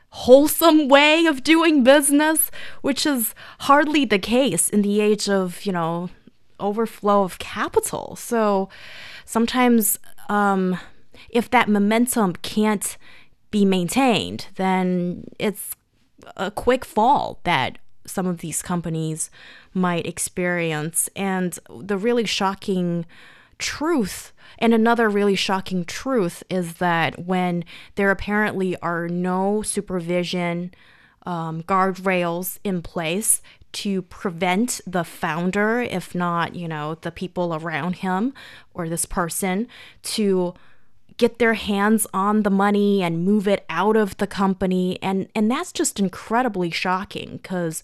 wholesome 0.10 0.88
way 0.88 1.26
of 1.26 1.44
doing 1.44 1.84
business, 1.84 2.50
which 2.82 3.06
is 3.06 3.36
hardly 3.60 4.06
the 4.06 4.18
case 4.18 4.70
in 4.70 4.82
the 4.82 5.00
age 5.02 5.30
of, 5.30 5.64
you 5.66 5.72
know, 5.72 6.10
overflow 6.60 7.24
of 7.24 7.38
capital. 7.40 8.16
So 8.16 8.70
sometimes 9.26 10.00
um, 10.30 10.80
if 11.30 11.50
that 11.52 11.70
momentum 11.70 12.34
can't 12.38 12.98
be 13.52 13.66
maintained, 13.66 14.48
then 14.56 15.26
it's 15.38 15.76
a 16.36 16.52
quick 16.52 16.84
fall 16.86 17.40
that 17.44 17.78
some 18.06 18.26
of 18.26 18.40
these 18.40 18.62
companies 18.62 19.30
might 19.74 20.08
experience. 20.08 21.10
And 21.16 21.60
the 21.70 21.98
really 21.98 22.26
shocking 22.26 23.06
truth 23.58 24.34
and 24.60 24.74
another 24.74 25.10
really 25.10 25.36
shocking 25.36 25.86
truth 25.86 26.44
is 26.50 26.76
that 26.76 27.26
when 27.26 27.64
there 27.96 28.12
apparently 28.12 28.76
are 28.82 29.08
no 29.08 29.62
supervision 29.62 30.74
um, 31.26 31.62
guardrails 31.64 32.58
in 32.64 32.82
place 32.82 33.42
to 33.74 34.02
prevent 34.04 34.82
the 34.88 35.04
founder, 35.04 35.82
if 35.82 36.16
not, 36.16 36.56
you 36.56 36.68
know, 36.68 36.96
the 36.96 37.12
people 37.12 37.54
around 37.54 37.98
him 37.98 38.34
or 38.74 38.88
this 38.88 39.06
person, 39.06 39.68
to 40.02 40.54
get 41.18 41.38
their 41.38 41.56
hands 41.56 42.08
on 42.14 42.44
the 42.44 42.50
money 42.50 43.04
and 43.04 43.26
move 43.26 43.48
it 43.48 43.66
out 43.70 43.96
of 43.98 44.16
the 44.18 44.28
company 44.28 45.00
and 45.02 45.28
and 45.34 45.50
that's 45.50 45.72
just 45.72 46.00
incredibly 46.00 46.70
shocking 46.70 47.40
cuz 47.40 47.82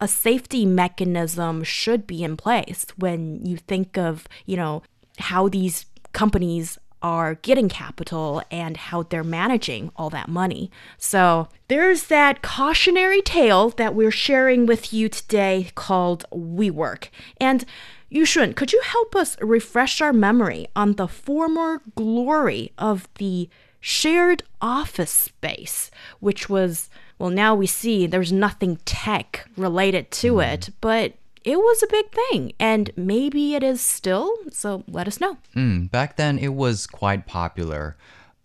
a 0.00 0.06
safety 0.08 0.64
mechanism 0.64 1.62
should 1.62 2.06
be 2.06 2.24
in 2.24 2.36
place 2.36 2.86
when 2.96 3.44
you 3.44 3.56
think 3.56 3.96
of, 3.96 4.26
you 4.46 4.56
know, 4.56 4.82
how 5.18 5.48
these 5.48 5.86
companies 6.12 6.78
are 7.02 7.34
getting 7.36 7.68
capital 7.68 8.42
and 8.50 8.76
how 8.76 9.02
they're 9.02 9.24
managing 9.24 9.90
all 9.96 10.08
that 10.10 10.28
money. 10.28 10.70
So 10.98 11.48
there's 11.68 12.04
that 12.04 12.42
cautionary 12.42 13.20
tale 13.20 13.70
that 13.70 13.94
we're 13.94 14.12
sharing 14.12 14.66
with 14.66 14.92
you 14.92 15.08
today 15.08 15.70
called 15.74 16.24
WeWork. 16.32 17.08
And 17.40 17.64
Yushun, 18.10 18.54
could 18.54 18.72
you 18.72 18.80
help 18.84 19.16
us 19.16 19.36
refresh 19.40 20.00
our 20.00 20.12
memory 20.12 20.68
on 20.76 20.92
the 20.92 21.08
former 21.08 21.80
glory 21.96 22.72
of 22.78 23.08
the 23.14 23.48
shared 23.80 24.44
office 24.60 25.10
space, 25.10 25.90
which 26.20 26.48
was, 26.48 26.88
well, 27.18 27.30
now 27.30 27.54
we 27.54 27.66
see 27.66 28.06
there's 28.06 28.32
nothing 28.32 28.76
tech 28.84 29.48
related 29.56 30.10
to 30.12 30.34
mm. 30.34 30.52
it, 30.52 30.70
but 30.80 31.14
it 31.44 31.56
was 31.56 31.82
a 31.82 31.86
big 31.86 32.10
thing, 32.12 32.52
and 32.58 32.90
maybe 32.96 33.54
it 33.54 33.62
is 33.62 33.80
still, 33.80 34.34
so 34.50 34.84
let 34.88 35.06
us 35.06 35.20
know. 35.20 35.38
Mm, 35.56 35.90
back 35.90 36.16
then, 36.16 36.38
it 36.38 36.54
was 36.54 36.86
quite 36.86 37.26
popular 37.26 37.96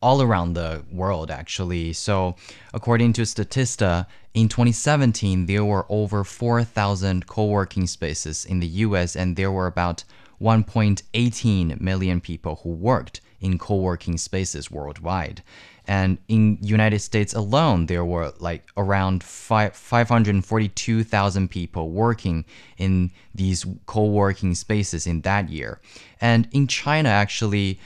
all 0.01 0.21
around 0.21 0.53
the 0.53 0.83
world, 0.91 1.31
actually. 1.31 1.93
So, 1.93 2.35
according 2.73 3.13
to 3.13 3.23
Statista, 3.23 4.05
in 4.33 4.47
2017, 4.47 5.47
there 5.47 5.65
were 5.65 5.85
over 5.89 6.23
4,000 6.23 7.25
co 7.27 7.45
working 7.45 7.87
spaces 7.87 8.45
in 8.45 8.59
the 8.59 8.67
US, 8.67 9.15
and 9.15 9.35
there 9.35 9.51
were 9.51 9.67
about 9.67 10.03
1.18 10.39 11.81
million 11.81 12.21
people 12.21 12.59
who 12.63 12.69
worked 12.69 13.21
in 13.39 13.57
co 13.57 13.75
working 13.75 14.17
spaces 14.17 14.69
worldwide. 14.69 15.41
And 15.87 16.17
in 16.27 16.57
United 16.61 16.99
States 16.99 17.33
alone, 17.33 17.85
there 17.85 18.03
were 18.03 18.33
like 18.39 18.67
around 18.75 19.23
5, 19.23 19.73
542,000 19.73 21.49
people 21.49 21.91
working 21.91 22.43
in 22.77 23.11
these 23.33 23.65
co-working 23.85 24.53
spaces 24.53 25.07
in 25.07 25.21
that 25.21 25.49
year. 25.49 25.79
And 26.19 26.47
in 26.51 26.67
China, 26.67 27.09
actually, 27.09 27.79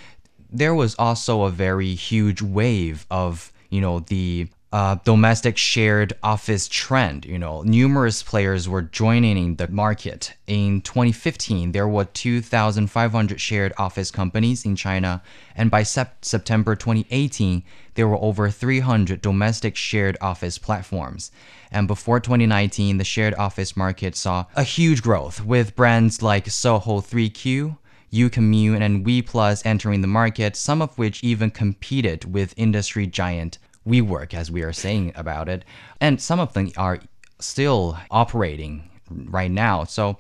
there 0.50 0.74
was 0.74 0.96
also 0.98 1.44
a 1.44 1.52
very 1.52 1.94
huge 1.94 2.42
wave 2.42 3.06
of 3.10 3.54
you 3.70 3.80
know 3.80 4.00
the 4.00 4.48
uh, 4.72 4.96
domestic 5.04 5.58
shared 5.58 6.14
office 6.24 6.68
trend. 6.68 7.26
You 7.26 7.38
know, 7.38 7.62
numerous 7.64 8.24
players 8.24 8.70
were 8.70 8.82
joining 8.82 9.56
the 9.56 9.68
market. 9.68 10.34
In 10.48 10.82
2015, 10.82 11.74
there 11.74 11.88
were 11.88 12.06
2,500 12.06 13.42
shared 13.42 13.74
office 13.78 14.12
companies 14.12 14.66
in 14.66 14.76
China, 14.76 15.22
and 15.56 15.70
by 15.70 15.84
sep- 15.84 16.24
September 16.24 16.76
2018, 16.76 17.64
there 17.96 18.08
were 18.08 18.18
over 18.18 18.50
300 18.50 19.22
domestic 19.22 19.76
shared 19.76 20.18
office 20.22 20.58
platforms. 20.58 21.32
And 21.70 21.88
before 21.88 22.22
2019, 22.22 22.98
the 22.98 23.04
shared 23.04 23.36
office 23.36 23.76
market 23.76 24.16
saw 24.16 24.46
a 24.56 24.64
huge 24.64 25.02
growth 25.02 25.44
with 25.44 25.76
brands 25.76 26.22
like 26.22 26.50
Soho 26.50 27.02
3Q, 27.02 27.78
Ucommune, 28.14 28.82
and 28.82 29.06
WePlus 29.06 29.66
entering 29.66 30.02
the 30.02 30.08
market, 30.08 30.56
some 30.56 30.82
of 30.82 30.98
which 30.98 31.24
even 31.24 31.50
competed 31.50 32.34
with 32.34 32.54
industry 32.58 33.08
giant 33.08 33.58
WeWork, 33.88 34.34
as 34.34 34.52
we 34.52 34.62
are 34.64 34.74
saying 34.74 35.12
about 35.16 35.50
it. 35.50 35.66
And 36.00 36.22
some 36.22 36.40
of 36.40 36.54
them 36.54 36.72
are 36.78 37.00
still 37.40 37.98
operating 38.10 38.90
right 39.10 39.52
now. 39.52 39.84
So 39.84 40.18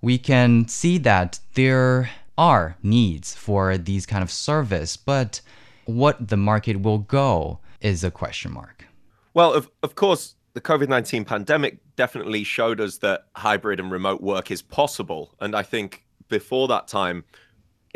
we 0.00 0.18
can 0.18 0.68
see 0.68 0.98
that 0.98 1.40
there 1.54 2.10
are 2.36 2.76
needs 2.82 3.34
for 3.34 3.76
these 3.76 4.06
kind 4.06 4.22
of 4.22 4.30
service, 4.30 4.96
but 4.96 5.40
what 5.84 6.28
the 6.28 6.36
market 6.36 6.82
will 6.82 6.98
go 6.98 7.58
is 7.80 8.04
a 8.04 8.10
question 8.10 8.52
mark. 8.52 8.84
Well, 9.34 9.52
of, 9.52 9.70
of 9.82 9.94
course, 9.94 10.34
the 10.54 10.60
COVID 10.60 10.88
19 10.88 11.24
pandemic 11.24 11.78
definitely 11.96 12.44
showed 12.44 12.80
us 12.80 12.98
that 12.98 13.26
hybrid 13.36 13.80
and 13.80 13.90
remote 13.90 14.20
work 14.20 14.50
is 14.50 14.62
possible. 14.62 15.34
And 15.40 15.54
I 15.54 15.62
think 15.62 16.04
before 16.28 16.68
that 16.68 16.88
time, 16.88 17.24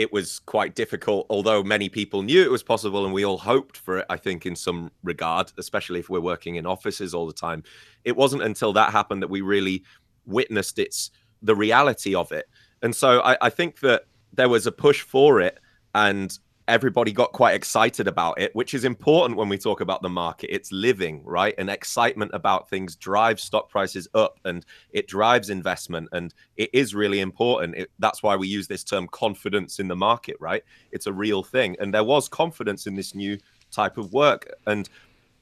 it 0.03 0.13
was 0.13 0.41
quite 0.41 0.75
difficult, 0.75 1.27
although 1.31 1.63
many 1.63 1.89
people 1.89 2.23
knew 2.23 2.43
it 2.43 2.51
was 2.51 2.63
possible 2.63 3.05
and 3.05 3.15
we 3.15 3.25
all 3.25 3.39
hoped 3.39 3.77
for 3.79 3.99
it, 3.99 4.07
I 4.11 4.17
think, 4.17 4.45
in 4.45 4.57
some 4.57 4.91
regard, 5.03 5.53
especially 5.59 6.01
if 6.01 6.11
we're 6.11 6.21
working 6.21 6.57
in 6.57 6.67
offices 6.67 7.15
all 7.15 7.27
the 7.27 7.33
time. 7.33 7.63
It 8.05 8.17
wasn't 8.17 8.43
until 8.43 8.73
that 8.75 8.93
happened 8.93 9.23
that 9.23 9.31
we 9.31 9.41
really 9.41 9.85
witnessed 10.27 10.79
its 10.79 11.11
the 11.41 11.55
reality 11.55 12.15
of 12.15 12.33
it. 12.33 12.47
And 12.83 12.95
so 12.95 13.21
I, 13.23 13.37
I 13.41 13.51
think 13.51 13.81
that 13.81 14.05
there 14.33 14.49
was 14.49 14.67
a 14.67 14.73
push 14.73 15.03
for 15.03 15.41
it. 15.41 15.59
And 15.95 16.37
everybody 16.73 17.12
got 17.12 17.33
quite 17.33 17.55
excited 17.55 18.09
about 18.09 18.41
it, 18.41 18.50
which 18.55 18.73
is 18.73 18.85
important 18.85 19.37
when 19.37 19.50
we 19.50 19.59
talk 19.59 19.83
about 19.83 20.00
the 20.00 20.09
market. 20.09 20.52
It's 20.52 20.73
living, 20.73 21.23
right? 21.23 21.55
And 21.59 21.69
excitement 21.69 22.31
about 22.33 22.71
things 22.71 22.97
drives 22.97 23.43
stock 23.43 23.69
prices 23.69 24.09
up 24.14 24.41
and 24.47 24.64
it 24.91 25.07
drives 25.07 25.50
investment. 25.50 26.09
And 26.12 26.33
it 26.57 26.71
is 26.73 26.95
really 26.95 27.21
important. 27.21 27.76
It, 27.76 27.91
that's 27.99 28.23
why 28.23 28.37
we 28.37 28.49
use 28.49 28.69
this 28.69 28.85
term 28.85 29.07
confidence 29.09 29.81
in 29.81 29.88
the 29.88 29.97
market, 29.97 30.37
right? 30.41 30.64
It's 30.93 31.07
a 31.07 31.12
real 31.12 31.43
thing. 31.43 31.76
And 31.79 31.93
there 31.93 32.05
was 32.05 32.26
confidence 32.26 32.87
in 32.87 32.95
this 32.95 33.14
new 33.14 33.37
type 33.71 33.99
of 33.99 34.14
work. 34.14 34.50
And 34.67 34.88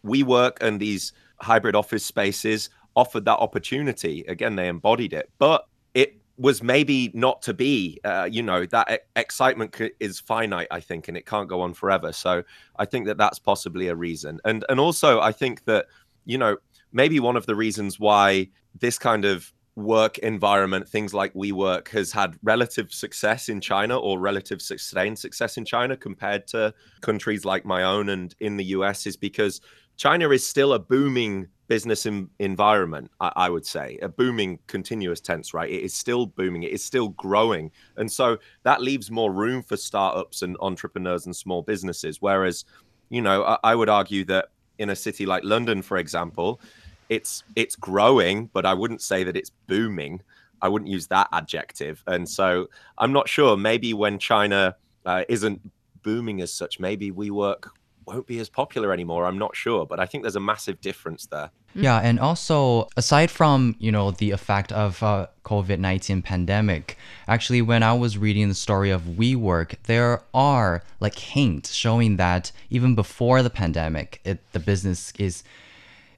WeWork 0.05 0.57
and 0.61 0.81
these 0.81 1.13
hybrid 1.41 1.77
office 1.77 2.05
spaces 2.05 2.71
offered 2.97 3.25
that 3.27 3.39
opportunity. 3.39 4.25
Again, 4.27 4.57
they 4.57 4.67
embodied 4.67 5.13
it, 5.13 5.31
but 5.39 5.69
it 5.95 6.20
was 6.41 6.63
maybe 6.63 7.11
not 7.13 7.43
to 7.43 7.53
be. 7.53 8.01
Uh, 8.03 8.27
you 8.31 8.43
know, 8.43 8.65
that 8.65 8.91
e- 8.91 8.97
excitement 9.15 9.79
is 10.01 10.19
finite, 10.19 10.69
I 10.71 10.81
think, 10.81 11.07
and 11.07 11.17
it 11.17 11.27
can't 11.27 11.49
go 11.49 11.61
on 11.61 11.75
forever. 11.75 12.13
So 12.13 12.43
I 12.77 12.87
think 12.87 13.07
that 13.07 13.19
that's 13.19 13.39
possibly 13.39 13.89
a 13.89 13.95
reason. 13.95 14.41
And 14.47 14.65
and 14.71 14.81
also, 14.81 15.21
I 15.21 15.33
think 15.33 15.65
that 15.67 15.87
you 16.25 16.39
know 16.39 16.57
maybe 16.93 17.21
one 17.21 17.37
of 17.37 17.45
the 17.45 17.55
reasons 17.55 18.01
why 18.01 18.49
this 18.79 18.99
kind 18.99 19.27
of 19.27 19.53
work 19.77 20.19
environment, 20.19 20.89
things 20.89 21.13
like 21.13 21.33
WeWork, 21.35 21.89
has 21.89 22.11
had 22.11 22.39
relative 22.43 22.93
success 22.93 23.49
in 23.49 23.61
China 23.61 23.99
or 23.99 24.19
relative 24.19 24.63
sustained 24.63 25.19
success 25.19 25.59
in 25.59 25.65
China 25.65 25.97
compared 25.97 26.47
to 26.49 26.73
countries 27.03 27.45
like 27.45 27.65
my 27.65 27.83
own 27.83 28.09
and 28.09 28.35
in 28.41 28.57
the 28.57 28.65
US 28.65 29.07
is 29.07 29.17
because 29.17 29.61
China 30.01 30.31
is 30.31 30.47
still 30.47 30.73
a 30.73 30.79
booming 30.79 31.47
business 31.69 32.07
in, 32.07 32.31
environment, 32.39 33.11
I, 33.21 33.33
I, 33.37 33.51
would 33.51 33.67
say, 33.67 33.99
a 34.01 34.09
booming 34.09 34.59
continuous 34.67 35.21
tense, 35.21 35.53
right? 35.53 35.71
It 35.71 35.83
is 35.83 35.93
still 35.93 36.25
booming, 36.25 36.63
it 36.63 36.73
is 36.73 36.83
still 36.83 37.11
growing. 37.11 37.71
And 37.99 38.11
so 38.11 38.39
that 38.63 38.81
leaves 38.81 39.11
more 39.11 39.31
room 39.31 39.63
for 39.63 39.77
startups 39.77 40.41
and 40.41 40.57
entrepreneurs 40.61 41.27
and 41.27 41.37
small 41.37 41.61
businesses. 41.61 42.23
Whereas, 42.23 42.65
you 43.11 43.21
know, 43.21 43.45
I, 43.45 43.59
I 43.63 43.75
would 43.75 43.91
argue 43.91 44.25
that 44.25 44.47
in 44.79 44.89
a 44.89 44.97
city 44.97 45.27
like 45.27 45.45
London, 45.45 45.83
for 45.83 45.99
example, 45.99 46.63
it's 47.11 47.45
it's 47.55 47.77
growing, 47.77 48.47
but 48.55 48.65
I 48.65 48.73
wouldn't 48.73 49.03
say 49.03 49.23
that 49.25 49.37
it's 49.37 49.51
booming. 49.67 50.23
I 50.63 50.69
wouldn't 50.69 50.91
use 50.91 51.09
that 51.09 51.29
adjective. 51.35 52.03
And 52.07 52.27
so 52.27 52.71
I'm 52.97 53.13
not 53.13 53.29
sure. 53.29 53.55
Maybe 53.55 53.93
when 53.93 54.19
China 54.19 54.77
uh, 55.05 55.25
isn't 55.29 55.61
booming 56.03 56.41
as 56.41 56.51
such, 56.51 56.81
maybe 56.81 57.13
WeWork 57.13 57.69
won't 58.11 58.27
be 58.27 58.39
as 58.39 58.49
popular 58.49 58.93
anymore. 58.93 59.25
I'm 59.25 59.39
not 59.39 59.57
sure, 59.57 59.87
but 59.87 60.01
I 60.01 60.07
think 60.07 60.25
there's 60.25 60.37
a 60.37 60.41
massive 60.41 60.81
difference 60.81 61.27
there. 61.27 61.51
Yeah, 61.75 61.99
and 61.99 62.19
also 62.19 62.89
aside 62.97 63.31
from 63.31 63.77
you 63.79 63.93
know 63.93 64.11
the 64.11 64.33
effect 64.33 64.73
of 64.73 65.03
uh, 65.03 65.29
COVID 65.45 65.79
nineteen 65.79 66.21
pandemic, 66.21 66.99
actually 67.29 67.63
when 67.63 67.83
I 67.83 67.93
was 67.93 68.19
reading 68.19 68.49
the 68.49 68.55
story 68.55 68.91
of 68.91 69.03
WeWork, 69.03 69.77
there 69.85 70.23
are 70.35 70.83
like 70.99 71.17
hints 71.17 71.73
showing 71.73 72.17
that 72.17 72.51
even 72.71 72.95
before 72.95 73.43
the 73.43 73.51
pandemic, 73.51 74.21
it 74.25 74.39
the 74.53 74.61
business 74.61 75.13
is 75.19 75.45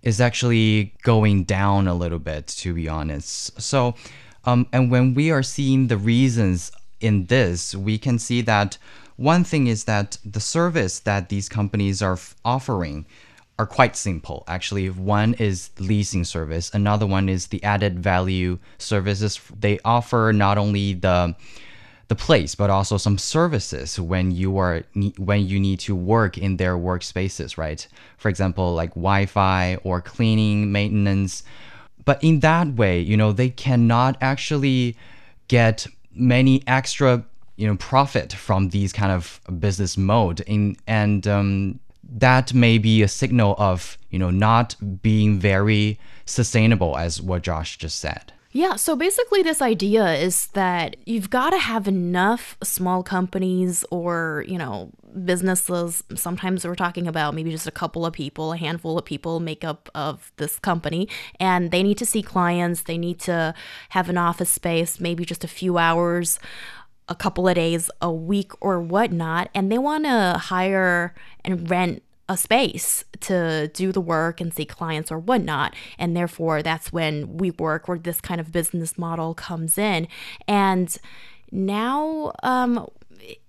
is 0.02 0.20
actually 0.20 0.94
going 1.02 1.44
down 1.44 1.86
a 1.86 1.94
little 1.94 2.18
bit, 2.18 2.46
to 2.46 2.74
be 2.74 2.88
honest. 2.88 3.60
So, 3.60 3.94
um, 4.44 4.66
and 4.72 4.90
when 4.90 5.14
we 5.14 5.30
are 5.30 5.42
seeing 5.42 5.88
the 5.88 5.96
reasons 5.96 6.72
in 7.00 7.26
this, 7.26 7.74
we 7.74 7.98
can 7.98 8.18
see 8.18 8.40
that 8.42 8.78
one 9.22 9.44
thing 9.44 9.68
is 9.68 9.84
that 9.84 10.18
the 10.24 10.40
service 10.40 10.98
that 11.00 11.28
these 11.28 11.48
companies 11.48 12.02
are 12.02 12.18
offering 12.44 13.06
are 13.56 13.66
quite 13.66 13.94
simple. 13.94 14.42
Actually, 14.48 14.90
one 14.90 15.34
is 15.34 15.70
leasing 15.78 16.24
service, 16.24 16.70
another 16.74 17.06
one 17.06 17.28
is 17.28 17.46
the 17.46 17.62
added 17.62 18.00
value 18.00 18.58
services. 18.78 19.40
They 19.58 19.78
offer 19.84 20.32
not 20.34 20.58
only 20.58 20.94
the 20.94 21.36
the 22.08 22.16
place, 22.16 22.54
but 22.54 22.68
also 22.68 22.96
some 22.98 23.16
services 23.16 23.98
when 23.98 24.32
you 24.32 24.58
are 24.58 24.82
when 25.16 25.46
you 25.46 25.60
need 25.60 25.78
to 25.80 25.94
work 25.94 26.36
in 26.36 26.56
their 26.56 26.76
workspaces, 26.76 27.56
right? 27.56 27.86
For 28.18 28.28
example, 28.28 28.74
like 28.74 28.90
Wi-Fi 28.90 29.76
or 29.84 30.00
cleaning, 30.00 30.72
maintenance. 30.72 31.44
But 32.04 32.22
in 32.24 32.40
that 32.40 32.74
way, 32.74 32.98
you 33.00 33.16
know, 33.16 33.30
they 33.32 33.50
cannot 33.50 34.16
actually 34.20 34.96
get 35.46 35.86
many 36.12 36.64
extra 36.66 37.24
you 37.56 37.66
know 37.66 37.76
profit 37.76 38.32
from 38.32 38.70
these 38.70 38.92
kind 38.92 39.12
of 39.12 39.40
business 39.58 39.96
mode 39.96 40.40
in 40.40 40.76
and 40.86 41.26
um, 41.26 41.80
that 42.04 42.52
may 42.52 42.78
be 42.78 43.02
a 43.02 43.08
signal 43.08 43.54
of 43.58 43.98
you 44.10 44.18
know 44.18 44.30
not 44.30 44.74
being 45.02 45.38
very 45.38 45.98
sustainable 46.24 46.96
as 46.96 47.20
what 47.20 47.42
josh 47.42 47.78
just 47.78 47.98
said 47.98 48.32
yeah, 48.54 48.76
so 48.76 48.96
basically, 48.96 49.42
this 49.42 49.62
idea 49.62 50.12
is 50.12 50.48
that 50.48 50.96
you've 51.06 51.30
got 51.30 51.50
to 51.50 51.58
have 51.58 51.88
enough 51.88 52.58
small 52.62 53.02
companies 53.02 53.82
or, 53.90 54.44
you 54.46 54.58
know, 54.58 54.90
businesses. 55.24 56.04
Sometimes 56.14 56.66
we're 56.66 56.74
talking 56.74 57.08
about 57.08 57.34
maybe 57.34 57.50
just 57.50 57.66
a 57.66 57.70
couple 57.70 58.04
of 58.04 58.12
people, 58.12 58.52
a 58.52 58.58
handful 58.58 58.98
of 58.98 59.06
people 59.06 59.40
make 59.40 59.64
up 59.64 59.88
of 59.94 60.32
this 60.36 60.58
company, 60.58 61.08
and 61.40 61.70
they 61.70 61.82
need 61.82 61.96
to 61.96 62.04
see 62.04 62.22
clients. 62.22 62.82
They 62.82 62.98
need 62.98 63.20
to 63.20 63.54
have 63.88 64.10
an 64.10 64.18
office 64.18 64.50
space, 64.50 65.00
maybe 65.00 65.24
just 65.24 65.44
a 65.44 65.48
few 65.48 65.78
hours 65.78 66.38
a 67.08 67.14
couple 67.14 67.48
of 67.48 67.54
days 67.54 67.90
a 68.00 68.12
week 68.12 68.52
or 68.60 68.80
whatnot, 68.80 69.50
and 69.54 69.70
they 69.70 69.78
want 69.78 70.04
to 70.04 70.38
hire 70.38 71.14
and 71.44 71.68
rent 71.68 72.02
a 72.28 72.36
space 72.36 73.04
to 73.20 73.68
do 73.68 73.92
the 73.92 74.00
work 74.00 74.40
and 74.40 74.54
see 74.54 74.64
clients 74.64 75.10
or 75.10 75.18
whatnot. 75.18 75.74
And 75.98 76.16
therefore, 76.16 76.62
that's 76.62 76.92
when 76.92 77.38
WeWork 77.38 77.88
or 77.88 77.98
this 77.98 78.20
kind 78.20 78.40
of 78.40 78.52
business 78.52 78.96
model 78.96 79.34
comes 79.34 79.76
in. 79.76 80.08
And 80.48 80.96
now, 81.50 82.32
um, 82.42 82.86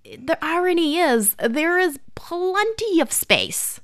the 0.04 0.38
irony 0.42 0.98
is 0.98 1.34
there 1.36 1.78
is 1.78 1.98
plenty 2.14 3.00
of 3.00 3.10
space 3.12 3.80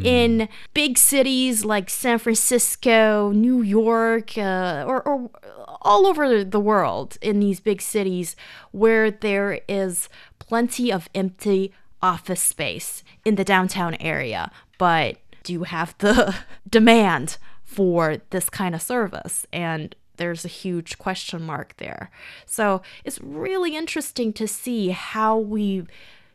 hmm. 0.00 0.06
in 0.06 0.48
big 0.72 0.98
cities 0.98 1.64
like 1.64 1.90
San 1.90 2.18
Francisco, 2.18 3.30
New 3.32 3.62
York, 3.62 4.36
uh, 4.36 4.84
or, 4.86 5.02
or 5.02 5.30
all 5.82 6.06
over 6.06 6.44
the 6.44 6.60
world 6.60 7.18
in 7.20 7.40
these 7.40 7.60
big 7.60 7.80
cities 7.80 8.36
where 8.72 9.10
there 9.10 9.60
is 9.68 10.08
plenty 10.38 10.92
of 10.92 11.08
empty 11.14 11.72
office 12.02 12.42
space 12.42 13.02
in 13.24 13.36
the 13.36 13.44
downtown 13.44 13.94
area, 13.94 14.50
but 14.78 15.16
do 15.42 15.52
you 15.52 15.64
have 15.64 15.94
the 15.98 16.34
demand 16.68 17.38
for 17.64 18.18
this 18.30 18.50
kind 18.50 18.74
of 18.74 18.82
service? 18.82 19.46
And 19.52 19.94
there's 20.16 20.44
a 20.44 20.48
huge 20.48 20.98
question 20.98 21.42
mark 21.42 21.76
there. 21.78 22.10
So 22.46 22.82
it's 23.04 23.20
really 23.20 23.74
interesting 23.76 24.32
to 24.34 24.46
see 24.46 24.90
how 24.90 25.38
we 25.38 25.86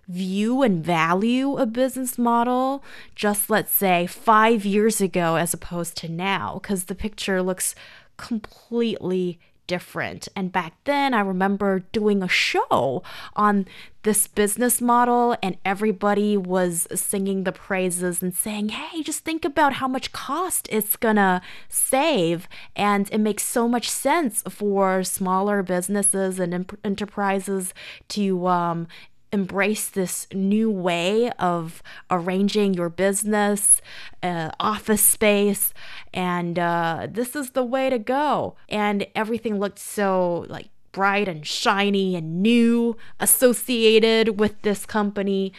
view 0.10 0.64
and 0.64 0.84
value 0.84 1.56
a 1.56 1.66
business 1.66 2.18
model 2.18 2.84
just 3.16 3.50
let's 3.50 3.72
say 3.72 4.08
five 4.08 4.66
years 4.66 5.00
ago 5.00 5.36
as 5.36 5.54
opposed 5.54 5.96
to 5.96 6.10
now 6.10 6.60
because 6.62 6.86
the 6.86 6.96
picture 6.96 7.42
looks 7.42 7.76
completely 8.18 9.40
different. 9.70 10.28
And 10.36 10.52
back 10.52 10.74
then, 10.86 11.14
I 11.14 11.20
remember 11.20 11.84
doing 11.92 12.24
a 12.24 12.28
show 12.28 13.04
on 13.36 13.68
this 14.02 14.26
business 14.26 14.82
model, 14.82 15.38
and 15.44 15.58
everybody 15.64 16.36
was 16.36 16.88
singing 16.96 17.44
the 17.44 17.52
praises 17.52 18.24
and 18.24 18.34
saying, 18.34 18.70
Hey, 18.70 19.04
just 19.04 19.24
think 19.24 19.46
about 19.46 19.74
how 19.74 19.88
much 19.88 20.12
cost 20.12 20.68
it's 20.72 20.96
gonna 20.96 21.42
save. 21.68 22.48
And 22.76 23.08
it 23.12 23.20
makes 23.20 23.44
so 23.44 23.68
much 23.68 23.88
sense 23.90 24.42
for 24.50 25.04
smaller 25.04 25.62
businesses 25.62 26.40
and 26.40 26.66
enterprises 26.84 27.74
to 28.10 28.48
um, 28.48 28.88
embrace 29.32 29.90
this 29.90 30.28
new 30.34 30.70
way 30.72 31.30
of 31.32 31.84
arranging 32.10 32.74
your 32.74 32.90
business, 32.90 33.82
uh, 34.24 34.52
office 34.60 35.04
space, 35.04 35.74
and 36.14 36.58
uh, 36.58 37.08
this 37.10 37.36
is 37.36 37.52
the 37.52 37.64
way 37.64 37.90
to 37.90 38.00
go. 38.00 38.56
And 38.68 39.06
everything 39.16 39.60
looked 39.60 39.80
so 39.80 40.46
like 40.50 40.70
bright 40.92 41.28
and 41.28 41.46
shiny 41.46 42.16
and 42.16 42.42
new 42.42 42.98
associated 43.20 44.40
with 44.40 44.62
this 44.64 44.86
company 44.86 45.54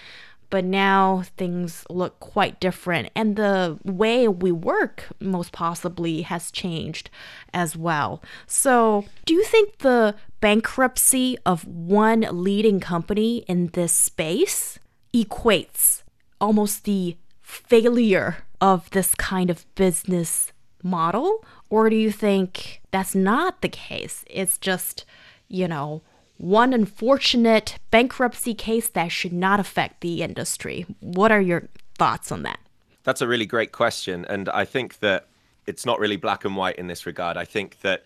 but 0.51 0.65
now 0.65 1.23
things 1.37 1.85
look 1.89 2.19
quite 2.21 2.61
different 2.61 3.09
and 3.15 3.37
the 3.37 3.79
way 3.85 4.27
we 4.27 4.53
work 4.53 5.07
most 5.21 5.53
possibly 5.53 6.23
has 6.23 6.51
changed 6.51 7.09
as 7.55 7.77
well. 7.77 8.21
So, 8.47 9.05
do 9.25 9.33
you 9.33 9.45
think 9.45 9.79
the 9.79 10.17
bankruptcy 10.41 11.37
of 11.45 11.67
one 11.67 12.27
leading 12.31 12.81
company 12.81 13.39
in 13.47 13.69
this 13.69 13.93
space 13.93 14.79
equates 15.15 16.03
almost 16.41 16.85
the 16.85 17.17
failure 17.43 18.39
of 18.61 18.89
this 18.91 19.15
kind 19.15 19.51
of 19.51 19.67
business 19.75 20.53
model? 20.83 21.45
Or 21.69 21.91
do 21.91 21.97
you 21.97 22.11
think 22.11 22.81
that's 22.91 23.15
not 23.15 23.61
the 23.63 23.69
case? 23.69 24.25
It's 24.29 24.59
just, 24.59 25.05
you 25.49 25.69
know, 25.69 26.03
one 26.39 26.73
unfortunate 26.73 27.79
bankruptcy 27.91 28.55
case 28.55 28.89
that 28.89 29.13
should 29.13 29.33
not 29.33 29.61
affect 29.61 30.01
the 30.01 30.23
industry. 30.23 30.87
What 31.01 31.31
are 31.31 31.41
your 31.41 31.69
thoughts 31.99 32.33
on 32.33 32.43
that? 32.45 32.59
That's 33.05 33.21
a 33.21 33.29
really 33.29 33.47
great 33.47 33.73
question. 33.73 34.25
And 34.25 34.49
I 34.49 34.65
think 34.65 35.01
that 35.01 35.27
it's 35.67 35.85
not 35.85 35.99
really 36.01 36.17
black 36.17 36.45
and 36.45 36.57
white 36.57 36.77
in 36.77 36.87
this 36.87 37.05
regard. 37.05 37.37
I 37.37 37.45
think 37.45 37.81
that 37.81 38.05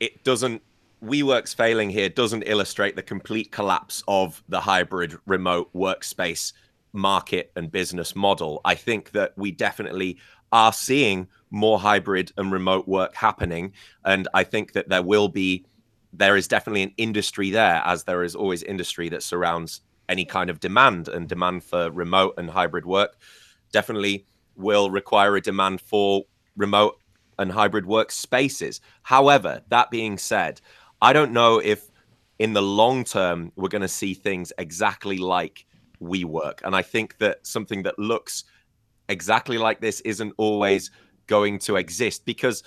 it 0.00 0.24
doesn't, 0.24 0.62
WeWork's 1.04 1.54
failing 1.54 1.90
here 1.90 2.08
doesn't 2.08 2.44
illustrate 2.46 2.96
the 2.96 3.02
complete 3.02 3.52
collapse 3.52 4.02
of 4.08 4.42
the 4.48 4.60
hybrid 4.60 5.16
remote 5.26 5.72
workspace 5.74 6.52
market 6.92 7.52
and 7.54 7.70
business 7.70 8.16
model. 8.16 8.60
I 8.64 8.74
think 8.74 9.10
that 9.12 9.32
we 9.36 9.50
definitely 9.50 10.18
are 10.52 10.72
seeing 10.72 11.28
more 11.50 11.78
hybrid 11.78 12.32
and 12.36 12.50
remote 12.50 12.88
work 12.88 13.14
happening. 13.14 13.72
And 14.04 14.26
I 14.32 14.44
think 14.44 14.72
that 14.72 14.88
there 14.88 15.02
will 15.02 15.28
be 15.28 15.66
there 16.12 16.36
is 16.36 16.48
definitely 16.48 16.82
an 16.82 16.94
industry 16.96 17.50
there, 17.50 17.82
as 17.84 18.04
there 18.04 18.22
is 18.22 18.34
always 18.34 18.62
industry 18.62 19.10
that 19.10 19.22
surrounds 19.22 19.82
any 20.08 20.24
kind 20.24 20.48
of 20.48 20.60
demand 20.60 21.08
and 21.08 21.28
demand 21.28 21.62
for 21.62 21.90
remote 21.90 22.34
and 22.38 22.48
hybrid 22.48 22.86
work. 22.86 23.18
Definitely 23.70 24.24
will 24.56 24.90
require 24.90 25.36
a 25.36 25.42
demand 25.42 25.82
for 25.82 26.24
remote 26.56 26.98
and 27.38 27.52
hybrid 27.52 27.84
workspaces. 27.84 28.80
However, 29.02 29.60
that 29.68 29.90
being 29.90 30.16
said, 30.16 30.62
I 31.02 31.12
don't 31.12 31.32
know 31.32 31.58
if 31.58 31.90
in 32.38 32.52
the 32.52 32.62
long 32.62 33.04
term 33.04 33.52
we're 33.56 33.68
going 33.68 33.82
to 33.82 33.88
see 33.88 34.14
things 34.14 34.52
exactly 34.58 35.18
like 35.18 35.66
WeWork. 36.02 36.60
And 36.64 36.74
I 36.74 36.82
think 36.82 37.18
that 37.18 37.46
something 37.46 37.82
that 37.84 37.98
looks 37.98 38.44
exactly 39.08 39.58
like 39.58 39.80
this 39.80 40.00
isn't 40.00 40.34
always 40.36 40.90
going 41.26 41.58
to 41.60 41.76
exist 41.76 42.24
because 42.24 42.62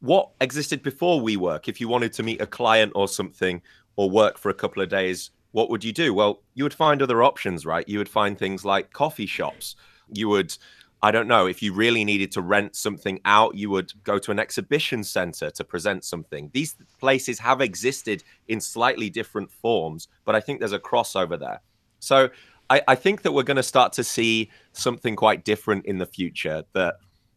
what 0.00 0.30
existed 0.40 0.82
before 0.82 1.20
WeWork, 1.20 1.68
if 1.68 1.80
you 1.80 1.88
wanted 1.88 2.12
to 2.14 2.22
meet 2.22 2.40
a 2.40 2.46
client 2.46 2.92
or 2.94 3.08
something 3.08 3.60
or 3.96 4.10
work 4.10 4.38
for 4.38 4.48
a 4.50 4.54
couple 4.54 4.82
of 4.82 4.88
days, 4.88 5.30
what 5.52 5.68
would 5.70 5.84
you 5.84 5.92
do? 5.92 6.14
Well, 6.14 6.42
you 6.54 6.64
would 6.64 6.74
find 6.74 7.02
other 7.02 7.22
options, 7.22 7.66
right? 7.66 7.88
You 7.88 7.98
would 7.98 8.08
find 8.08 8.38
things 8.38 8.64
like 8.64 8.92
coffee 8.92 9.26
shops. 9.26 9.76
You 10.12 10.28
would, 10.28 10.56
I 11.02 11.10
don't 11.10 11.28
know, 11.28 11.46
if 11.46 11.62
you 11.62 11.72
really 11.72 12.04
needed 12.04 12.30
to 12.32 12.42
rent 12.42 12.76
something 12.76 13.20
out, 13.24 13.54
you 13.54 13.70
would 13.70 13.92
go 14.04 14.18
to 14.18 14.30
an 14.30 14.38
exhibition 14.38 15.02
center 15.02 15.50
to 15.50 15.64
present 15.64 16.04
something. 16.04 16.50
These 16.52 16.76
places 16.98 17.38
have 17.38 17.62
existed 17.62 18.22
in 18.48 18.60
slightly 18.60 19.08
different 19.08 19.50
forms, 19.50 20.08
but 20.26 20.34
I 20.34 20.40
think 20.40 20.58
there's 20.58 20.72
a 20.72 20.78
crossover 20.78 21.38
there. 21.38 21.62
So 22.00 22.28
I, 22.68 22.82
I 22.86 22.94
think 22.96 23.22
that 23.22 23.32
we're 23.32 23.44
going 23.44 23.56
to 23.56 23.62
start 23.62 23.94
to 23.94 24.04
see 24.04 24.50
something 24.72 25.16
quite 25.16 25.44
different 25.44 25.86
in 25.86 25.98
the 25.98 26.06
future 26.06 26.64
that 26.74 26.96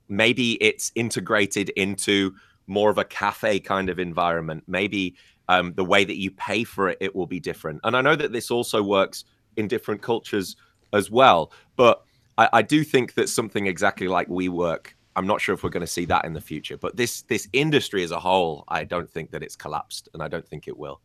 maybe 0.09 0.61
it's 0.61 0.91
integrated 0.95 1.69
into 1.69 2.33
more 2.67 2.89
of 2.89 2.97
a 2.97 3.05
cafe 3.05 3.59
kind 3.59 3.89
of 3.89 3.97
environment. 3.97 4.63
Maybe 4.67 5.15
um, 5.47 5.73
the 5.73 5.85
way 5.85 6.03
that 6.03 6.17
you 6.17 6.31
pay 6.31 6.65
for 6.65 6.89
it, 6.89 6.97
it 6.99 7.15
will 7.15 7.27
be 7.27 7.39
different. 7.39 7.79
And 7.83 7.95
I 7.95 8.01
know 8.01 8.15
that 8.15 8.33
this 8.33 8.51
also 8.51 8.83
works 8.83 9.23
in 9.55 9.67
different 9.67 10.01
cultures 10.01 10.55
as 10.91 11.09
well. 11.09 11.51
But 11.75 12.03
I, 12.37 12.49
I 12.53 12.61
do 12.61 12.83
think 12.83 13.13
that 13.15 13.29
something 13.29 13.67
exactly 13.67 14.07
like 14.07 14.27
WeWork, 14.27 14.87
I'm 15.15 15.27
not 15.27 15.41
sure 15.41 15.53
if 15.53 15.63
we're 15.63 15.69
going 15.69 15.81
to 15.81 15.87
see 15.87 16.05
that 16.05 16.25
in 16.25 16.33
the 16.33 16.41
future. 16.41 16.77
But 16.77 16.95
this 16.97 17.21
this 17.23 17.47
industry 17.53 18.03
as 18.03 18.11
a 18.11 18.19
whole, 18.19 18.63
I 18.67 18.83
don't 18.83 19.09
think 19.09 19.31
that 19.31 19.43
it's 19.43 19.55
collapsed, 19.55 20.09
and 20.13 20.23
I 20.23 20.27
don't 20.27 20.47
think 20.47 20.67
it 20.67 20.77
will. 20.77 20.99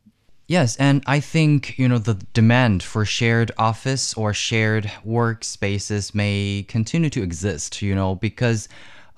Yes, 0.47 0.77
and 0.77 1.03
I 1.07 1.21
think, 1.21 1.79
you 1.79 1.87
know, 1.87 1.99
the 1.99 2.14
demand 2.33 2.83
for 2.83 3.05
shared 3.05 3.51
office 3.59 4.14
or 4.14 4.33
shared 4.33 4.91
workspaces 5.07 6.14
may 6.14 6.64
continue 6.67 7.11
to 7.11 7.23
exist, 7.23 7.83
you 7.83 7.95
know, 7.95 8.14
because 8.14 8.67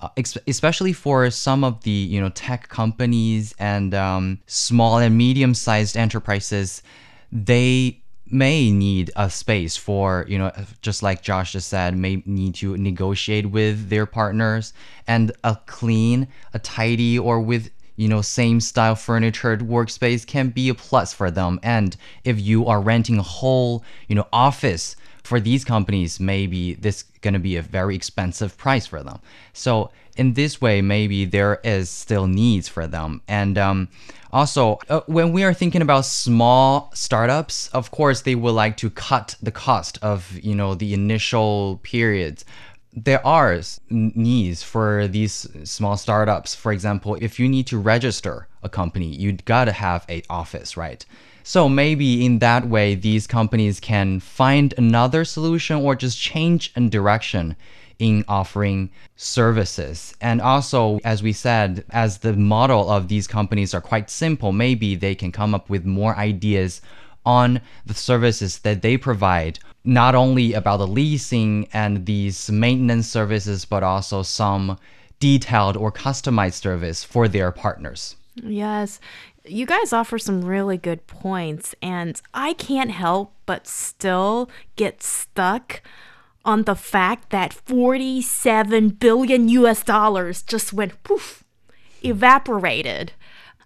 uh, 0.01 0.09
especially 0.45 0.91
for 0.91 1.29
some 1.31 1.63
of 1.63 1.83
the, 1.83 1.89
you 1.91 2.19
know, 2.19 2.27
tech 2.29 2.67
companies 2.67 3.55
and 3.59 3.93
um, 3.93 4.39
small 4.47 4.97
and 4.97 5.17
medium-sized 5.17 5.95
enterprises, 5.95 6.83
they 7.31 8.00
may 8.31 8.71
need 8.71 9.11
a 9.15 9.29
space 9.29 9.77
for, 9.77 10.25
you 10.27 10.37
know, 10.37 10.51
just 10.81 11.03
like 11.03 11.21
Josh 11.21 11.53
just 11.53 11.67
said, 11.67 11.97
may 11.97 12.23
need 12.25 12.55
to 12.55 12.77
negotiate 12.77 13.47
with 13.47 13.89
their 13.89 14.05
partners 14.05 14.73
and 15.07 15.31
a 15.43 15.57
clean, 15.65 16.27
a 16.53 16.59
tidy, 16.59 17.17
or 17.17 17.39
with 17.39 17.71
you 17.97 18.07
know, 18.07 18.21
same 18.21 18.59
style 18.59 18.95
furniture 18.95 19.57
workspace 19.57 20.25
can 20.25 20.49
be 20.49 20.69
a 20.69 20.73
plus 20.73 21.13
for 21.13 21.29
them. 21.29 21.59
And 21.61 21.95
if 22.23 22.39
you 22.39 22.65
are 22.65 22.81
renting 22.81 23.19
a 23.19 23.23
whole, 23.23 23.83
you 24.07 24.15
know, 24.15 24.27
office 24.33 24.95
for 25.23 25.39
these 25.39 25.63
companies, 25.63 26.19
maybe 26.19 26.73
this 26.75 27.03
going 27.21 27.33
to 27.33 27.39
be 27.39 27.55
a 27.55 27.61
very 27.61 27.95
expensive 27.95 28.57
price 28.57 28.87
for 28.87 29.03
them. 29.03 29.19
So 29.53 29.91
in 30.17 30.33
this 30.33 30.59
way, 30.59 30.81
maybe 30.81 31.25
there 31.25 31.59
is 31.63 31.89
still 31.89 32.27
needs 32.27 32.67
for 32.67 32.87
them. 32.87 33.21
And 33.27 33.57
um, 33.57 33.89
also, 34.33 34.79
uh, 34.89 35.01
when 35.05 35.31
we 35.31 35.43
are 35.43 35.53
thinking 35.53 35.81
about 35.81 36.05
small 36.05 36.91
startups, 36.93 37.69
of 37.69 37.91
course, 37.91 38.21
they 38.21 38.35
would 38.35 38.51
like 38.51 38.77
to 38.77 38.89
cut 38.89 39.35
the 39.41 39.51
cost 39.51 39.99
of 40.01 40.39
you 40.41 40.55
know 40.55 40.75
the 40.75 40.93
initial 40.93 41.79
periods 41.83 42.45
there 42.93 43.25
are 43.25 43.61
needs 43.89 44.63
for 44.63 45.07
these 45.07 45.47
small 45.63 45.95
startups. 45.95 46.53
For 46.53 46.73
example, 46.73 47.17
if 47.21 47.39
you 47.39 47.47
need 47.47 47.67
to 47.67 47.77
register 47.77 48.47
a 48.63 48.69
company, 48.69 49.07
you 49.15 49.31
gotta 49.33 49.71
have 49.71 50.05
a 50.09 50.23
office, 50.29 50.75
right? 50.75 51.05
So 51.43 51.67
maybe 51.67 52.25
in 52.25 52.39
that 52.39 52.67
way, 52.67 52.95
these 52.95 53.27
companies 53.27 53.79
can 53.79 54.19
find 54.19 54.73
another 54.77 55.25
solution 55.25 55.77
or 55.77 55.95
just 55.95 56.19
change 56.19 56.71
a 56.75 56.81
direction 56.81 57.55
in 57.99 58.25
offering 58.27 58.89
services. 59.15 60.15
And 60.21 60.41
also, 60.41 60.99
as 61.03 61.21
we 61.21 61.33
said, 61.33 61.85
as 61.91 62.19
the 62.19 62.33
model 62.33 62.89
of 62.89 63.07
these 63.07 63.27
companies 63.27 63.73
are 63.75 63.81
quite 63.81 64.09
simple, 64.09 64.51
maybe 64.51 64.95
they 64.95 65.13
can 65.13 65.31
come 65.31 65.53
up 65.53 65.69
with 65.69 65.85
more 65.85 66.15
ideas 66.17 66.81
on 67.25 67.61
the 67.85 67.93
services 67.93 68.59
that 68.59 68.81
they 68.81 68.97
provide, 68.97 69.59
not 69.83 70.15
only 70.15 70.53
about 70.53 70.77
the 70.77 70.87
leasing 70.87 71.67
and 71.73 72.07
these 72.07 72.49
maintenance 72.49 73.07
services, 73.07 73.65
but 73.65 73.83
also 73.83 74.23
some 74.23 74.79
detailed 75.19 75.77
or 75.77 75.91
customized 75.91 76.53
service 76.53 77.03
for 77.03 77.27
their 77.27 77.51
partners. 77.51 78.15
Yes. 78.35 78.99
You 79.45 79.65
guys 79.65 79.91
offer 79.91 80.19
some 80.19 80.43
really 80.43 80.77
good 80.77 81.07
points, 81.07 81.73
and 81.81 82.21
I 82.33 82.53
can't 82.53 82.91
help 82.91 83.33
but 83.45 83.67
still 83.67 84.49
get 84.75 85.01
stuck 85.01 85.81
on 86.45 86.63
the 86.63 86.75
fact 86.75 87.29
that 87.31 87.53
47 87.53 88.89
billion 88.89 89.49
US 89.49 89.83
dollars 89.83 90.41
just 90.41 90.73
went 90.73 91.01
poof, 91.03 91.43
evaporated 92.03 93.13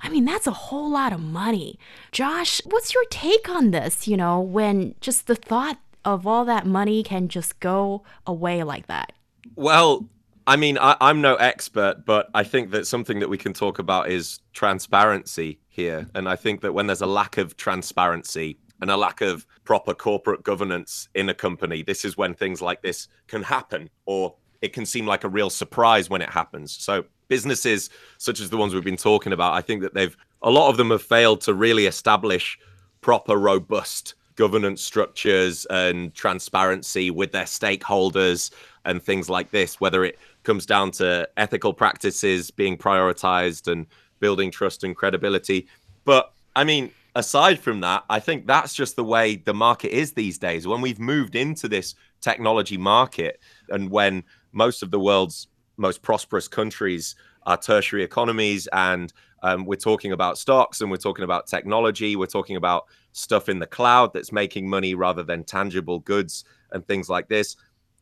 I 0.06 0.10
mean, 0.10 0.26
that's 0.26 0.46
a 0.46 0.52
whole 0.52 0.92
lot 0.92 1.14
of 1.14 1.20
money. 1.20 1.80
Josh, 2.12 2.62
what's 2.66 2.94
your 2.94 3.06
take 3.10 3.50
on 3.50 3.72
this? 3.72 4.08
You 4.08 4.18
know, 4.18 4.40
when 4.40 4.94
just 5.02 5.26
the 5.26 5.36
thought 5.36 5.80
of 6.04 6.28
all 6.28 6.46
that 6.46 6.68
money 6.68 7.02
can 7.02 7.28
just 7.28 7.60
go 7.60 8.04
away 8.28 8.64
like 8.64 8.86
that? 8.86 9.14
Well, 9.56 10.08
I 10.48 10.58
mean, 10.58 10.78
I, 10.78 10.96
am 11.02 11.22
no 11.22 11.36
expert, 11.36 12.06
but 12.06 12.30
I 12.36 12.44
think 12.44 12.70
that 12.72 12.86
something 12.86 13.20
that 13.20 13.30
we 13.30 13.38
can 13.38 13.52
talk 13.52 13.80
about 13.80 14.12
is 14.12 14.40
transparency 14.54 15.60
here. 15.70 16.08
And 16.14 16.30
I 16.30 16.36
think 16.36 16.62
that 16.62 16.74
when 16.74 16.86
there's 16.86 17.02
a 17.02 17.08
lack 17.08 17.38
of 17.40 17.58
transparency 17.58 18.60
and 18.80 18.92
a 18.92 18.98
lack 18.98 19.22
of 19.22 19.48
proper 19.64 19.96
corporate 19.96 20.44
governance 20.44 21.10
in 21.16 21.30
a 21.30 21.34
company, 21.34 21.82
this 21.82 22.06
is 22.06 22.16
when 22.16 22.36
things 22.36 22.62
like 22.62 22.84
this 22.84 23.08
can 23.28 23.42
happen, 23.42 23.90
or 24.06 24.36
it 24.62 24.72
can 24.72 24.86
seem 24.86 25.08
like 25.08 25.24
a 25.24 25.30
real 25.30 25.50
surprise 25.50 26.12
when 26.12 26.22
it 26.22 26.30
happens. 26.30 26.72
So 26.72 27.06
businesses 27.28 27.90
such 28.20 28.40
as 28.40 28.52
the 28.52 28.58
ones 28.58 28.76
we've 28.76 28.84
been 28.84 28.98
talking 28.98 29.34
about, 29.34 29.54
I 29.54 29.62
think 29.62 29.82
that 29.82 29.96
they've 29.96 30.16
a 30.44 30.52
lot 30.52 30.70
of 30.70 30.78
them 30.78 30.92
have 30.92 31.02
failed 31.02 31.42
to 31.42 31.56
really 31.56 31.88
establish 31.88 32.60
proper, 33.02 33.36
robust 33.36 34.14
governance 34.36 34.82
structures 34.82 35.66
and 35.70 36.14
transparency 36.14 37.10
with 37.10 37.32
their 37.32 37.46
stakeholders 37.46 38.52
and 38.84 39.02
things 39.02 39.30
like 39.30 39.50
this, 39.52 39.80
whether 39.80 40.04
it 40.04 40.20
comes 40.46 40.66
down 40.66 40.92
to 40.92 41.28
ethical 41.38 41.74
practices 41.74 42.52
being 42.52 42.78
prioritized 42.78 43.72
and 43.72 43.88
building 44.20 44.52
trust 44.52 44.84
and 44.84 44.96
credibility. 44.96 45.68
But 46.06 46.32
I 46.56 46.64
mean, 46.64 46.92
aside 47.16 47.60
from 47.60 47.82
that, 47.82 48.04
I 48.10 48.20
think 48.20 48.48
that's 48.48 48.74
just 48.74 48.96
the 48.96 49.04
way 49.04 49.36
the 49.36 49.54
market 49.54 49.92
is 49.92 50.14
these 50.14 50.38
days. 50.38 50.68
When 50.68 50.82
we've 50.82 51.00
moved 51.00 51.36
into 51.36 51.68
this 51.68 51.96
technology 52.22 52.78
market 52.78 53.40
and 53.70 53.90
when 53.90 54.24
most 54.52 54.82
of 54.82 54.92
the 54.92 55.00
world's 55.00 55.48
most 55.78 56.02
prosperous 56.02 56.48
countries 56.48 57.16
are 57.46 57.58
tertiary 57.58 58.04
economies 58.04 58.68
and 58.72 59.14
um, 59.44 59.66
we're 59.66 59.76
talking 59.76 60.12
about 60.12 60.38
stocks 60.38 60.82
and 60.82 60.90
we're 60.90 60.98
talking 60.98 61.24
about 61.24 61.46
technology 61.46 62.16
we're 62.16 62.26
talking 62.26 62.56
about 62.56 62.86
stuff 63.12 63.50
in 63.50 63.60
the 63.60 63.68
cloud 63.68 64.14
that's 64.14 64.32
making 64.32 64.68
money 64.68 64.96
rather 64.96 65.22
than 65.22 65.44
tangible 65.44 66.00
goods 66.00 66.46
and 66.72 66.88
things 66.88 67.10
like 67.10 67.28
this 67.28 67.58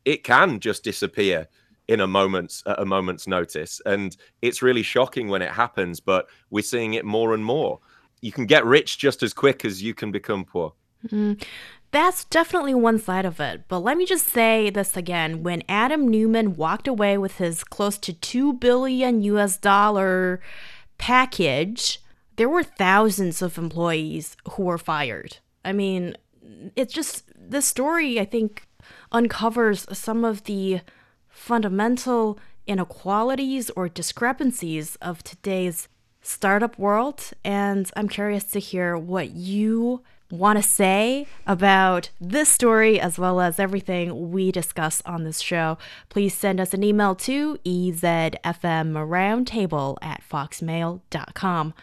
it 0.06 0.24
can 0.24 0.60
just 0.60 0.84
disappear 0.84 1.48
in 1.88 2.00
a 2.00 2.08
moment's 2.08 2.64
a 2.66 2.86
moment's 2.86 3.28
notice 3.28 3.82
and 3.86 4.16
it's 4.42 4.62
really 4.62 4.84
shocking 4.84 5.28
when 5.28 5.42
it 5.42 5.52
happens 5.52 6.00
but 6.00 6.28
we're 6.50 6.64
seeing 6.64 6.94
it 6.94 7.06
more 7.06 7.34
and 7.34 7.44
more 7.44 7.80
you 8.22 8.32
can 8.32 8.46
get 8.46 8.66
rich 8.66 8.98
just 8.98 9.22
as 9.22 9.34
quick 9.34 9.66
as 9.66 9.84
you 9.84 9.94
can 9.94 10.12
become 10.12 10.46
poor 10.46 10.74
mm. 11.08 11.42
That's 11.94 12.26
definitely 12.26 12.74
one 12.74 12.98
side 12.98 13.24
of 13.24 13.40
it. 13.40 13.66
But 13.68 13.82
let 13.82 13.98
me 13.98 14.08
just 14.08 14.28
say 14.28 14.72
this 14.72 14.98
again. 14.98 15.44
When 15.44 15.62
Adam 15.70 16.08
Neumann 16.08 16.56
walked 16.56 16.88
away 16.88 17.20
with 17.20 17.38
his 17.38 17.64
close 17.64 18.00
to 18.00 18.14
2 18.14 18.54
billion 18.54 19.22
US 19.22 19.58
dollar 19.58 20.42
package, 20.98 22.02
there 22.38 22.50
were 22.50 22.64
thousands 22.64 23.44
of 23.44 23.60
employees 23.60 24.36
who 24.54 24.64
were 24.64 24.80
fired. 24.80 25.38
I 25.64 25.72
mean, 25.72 26.18
it's 26.76 26.96
just 26.96 27.26
this 27.38 27.68
story, 27.68 28.20
I 28.20 28.26
think, 28.26 28.68
uncovers 29.12 29.86
some 29.96 30.26
of 30.26 30.46
the 30.46 30.82
fundamental 31.34 32.40
inequalities 32.66 33.70
or 33.76 33.90
discrepancies 33.90 34.96
of 35.02 35.22
today's 35.24 35.90
startup 36.22 36.80
world. 36.80 37.32
And 37.44 37.92
I'm 37.98 38.08
curious 38.08 38.46
to 38.52 38.60
hear 38.60 38.98
what 38.98 39.32
you 39.32 40.02
want 40.32 40.58
to 40.58 40.64
say 40.64 41.28
about 41.46 42.10
this 42.20 42.48
story 42.50 43.00
as 43.00 43.20
well 43.20 43.40
as 43.42 43.60
everything 43.60 44.32
we 44.32 44.52
discuss 44.52 45.00
on 45.06 45.24
this 45.24 45.40
show, 45.40 45.78
please 46.10 46.34
send 46.34 46.60
us 46.60 46.74
an 46.74 46.84
email 46.84 47.14
to 47.14 47.60
ezfmroundtable 47.66 49.98
at 50.02 50.24
foxmail.com. 50.28 51.74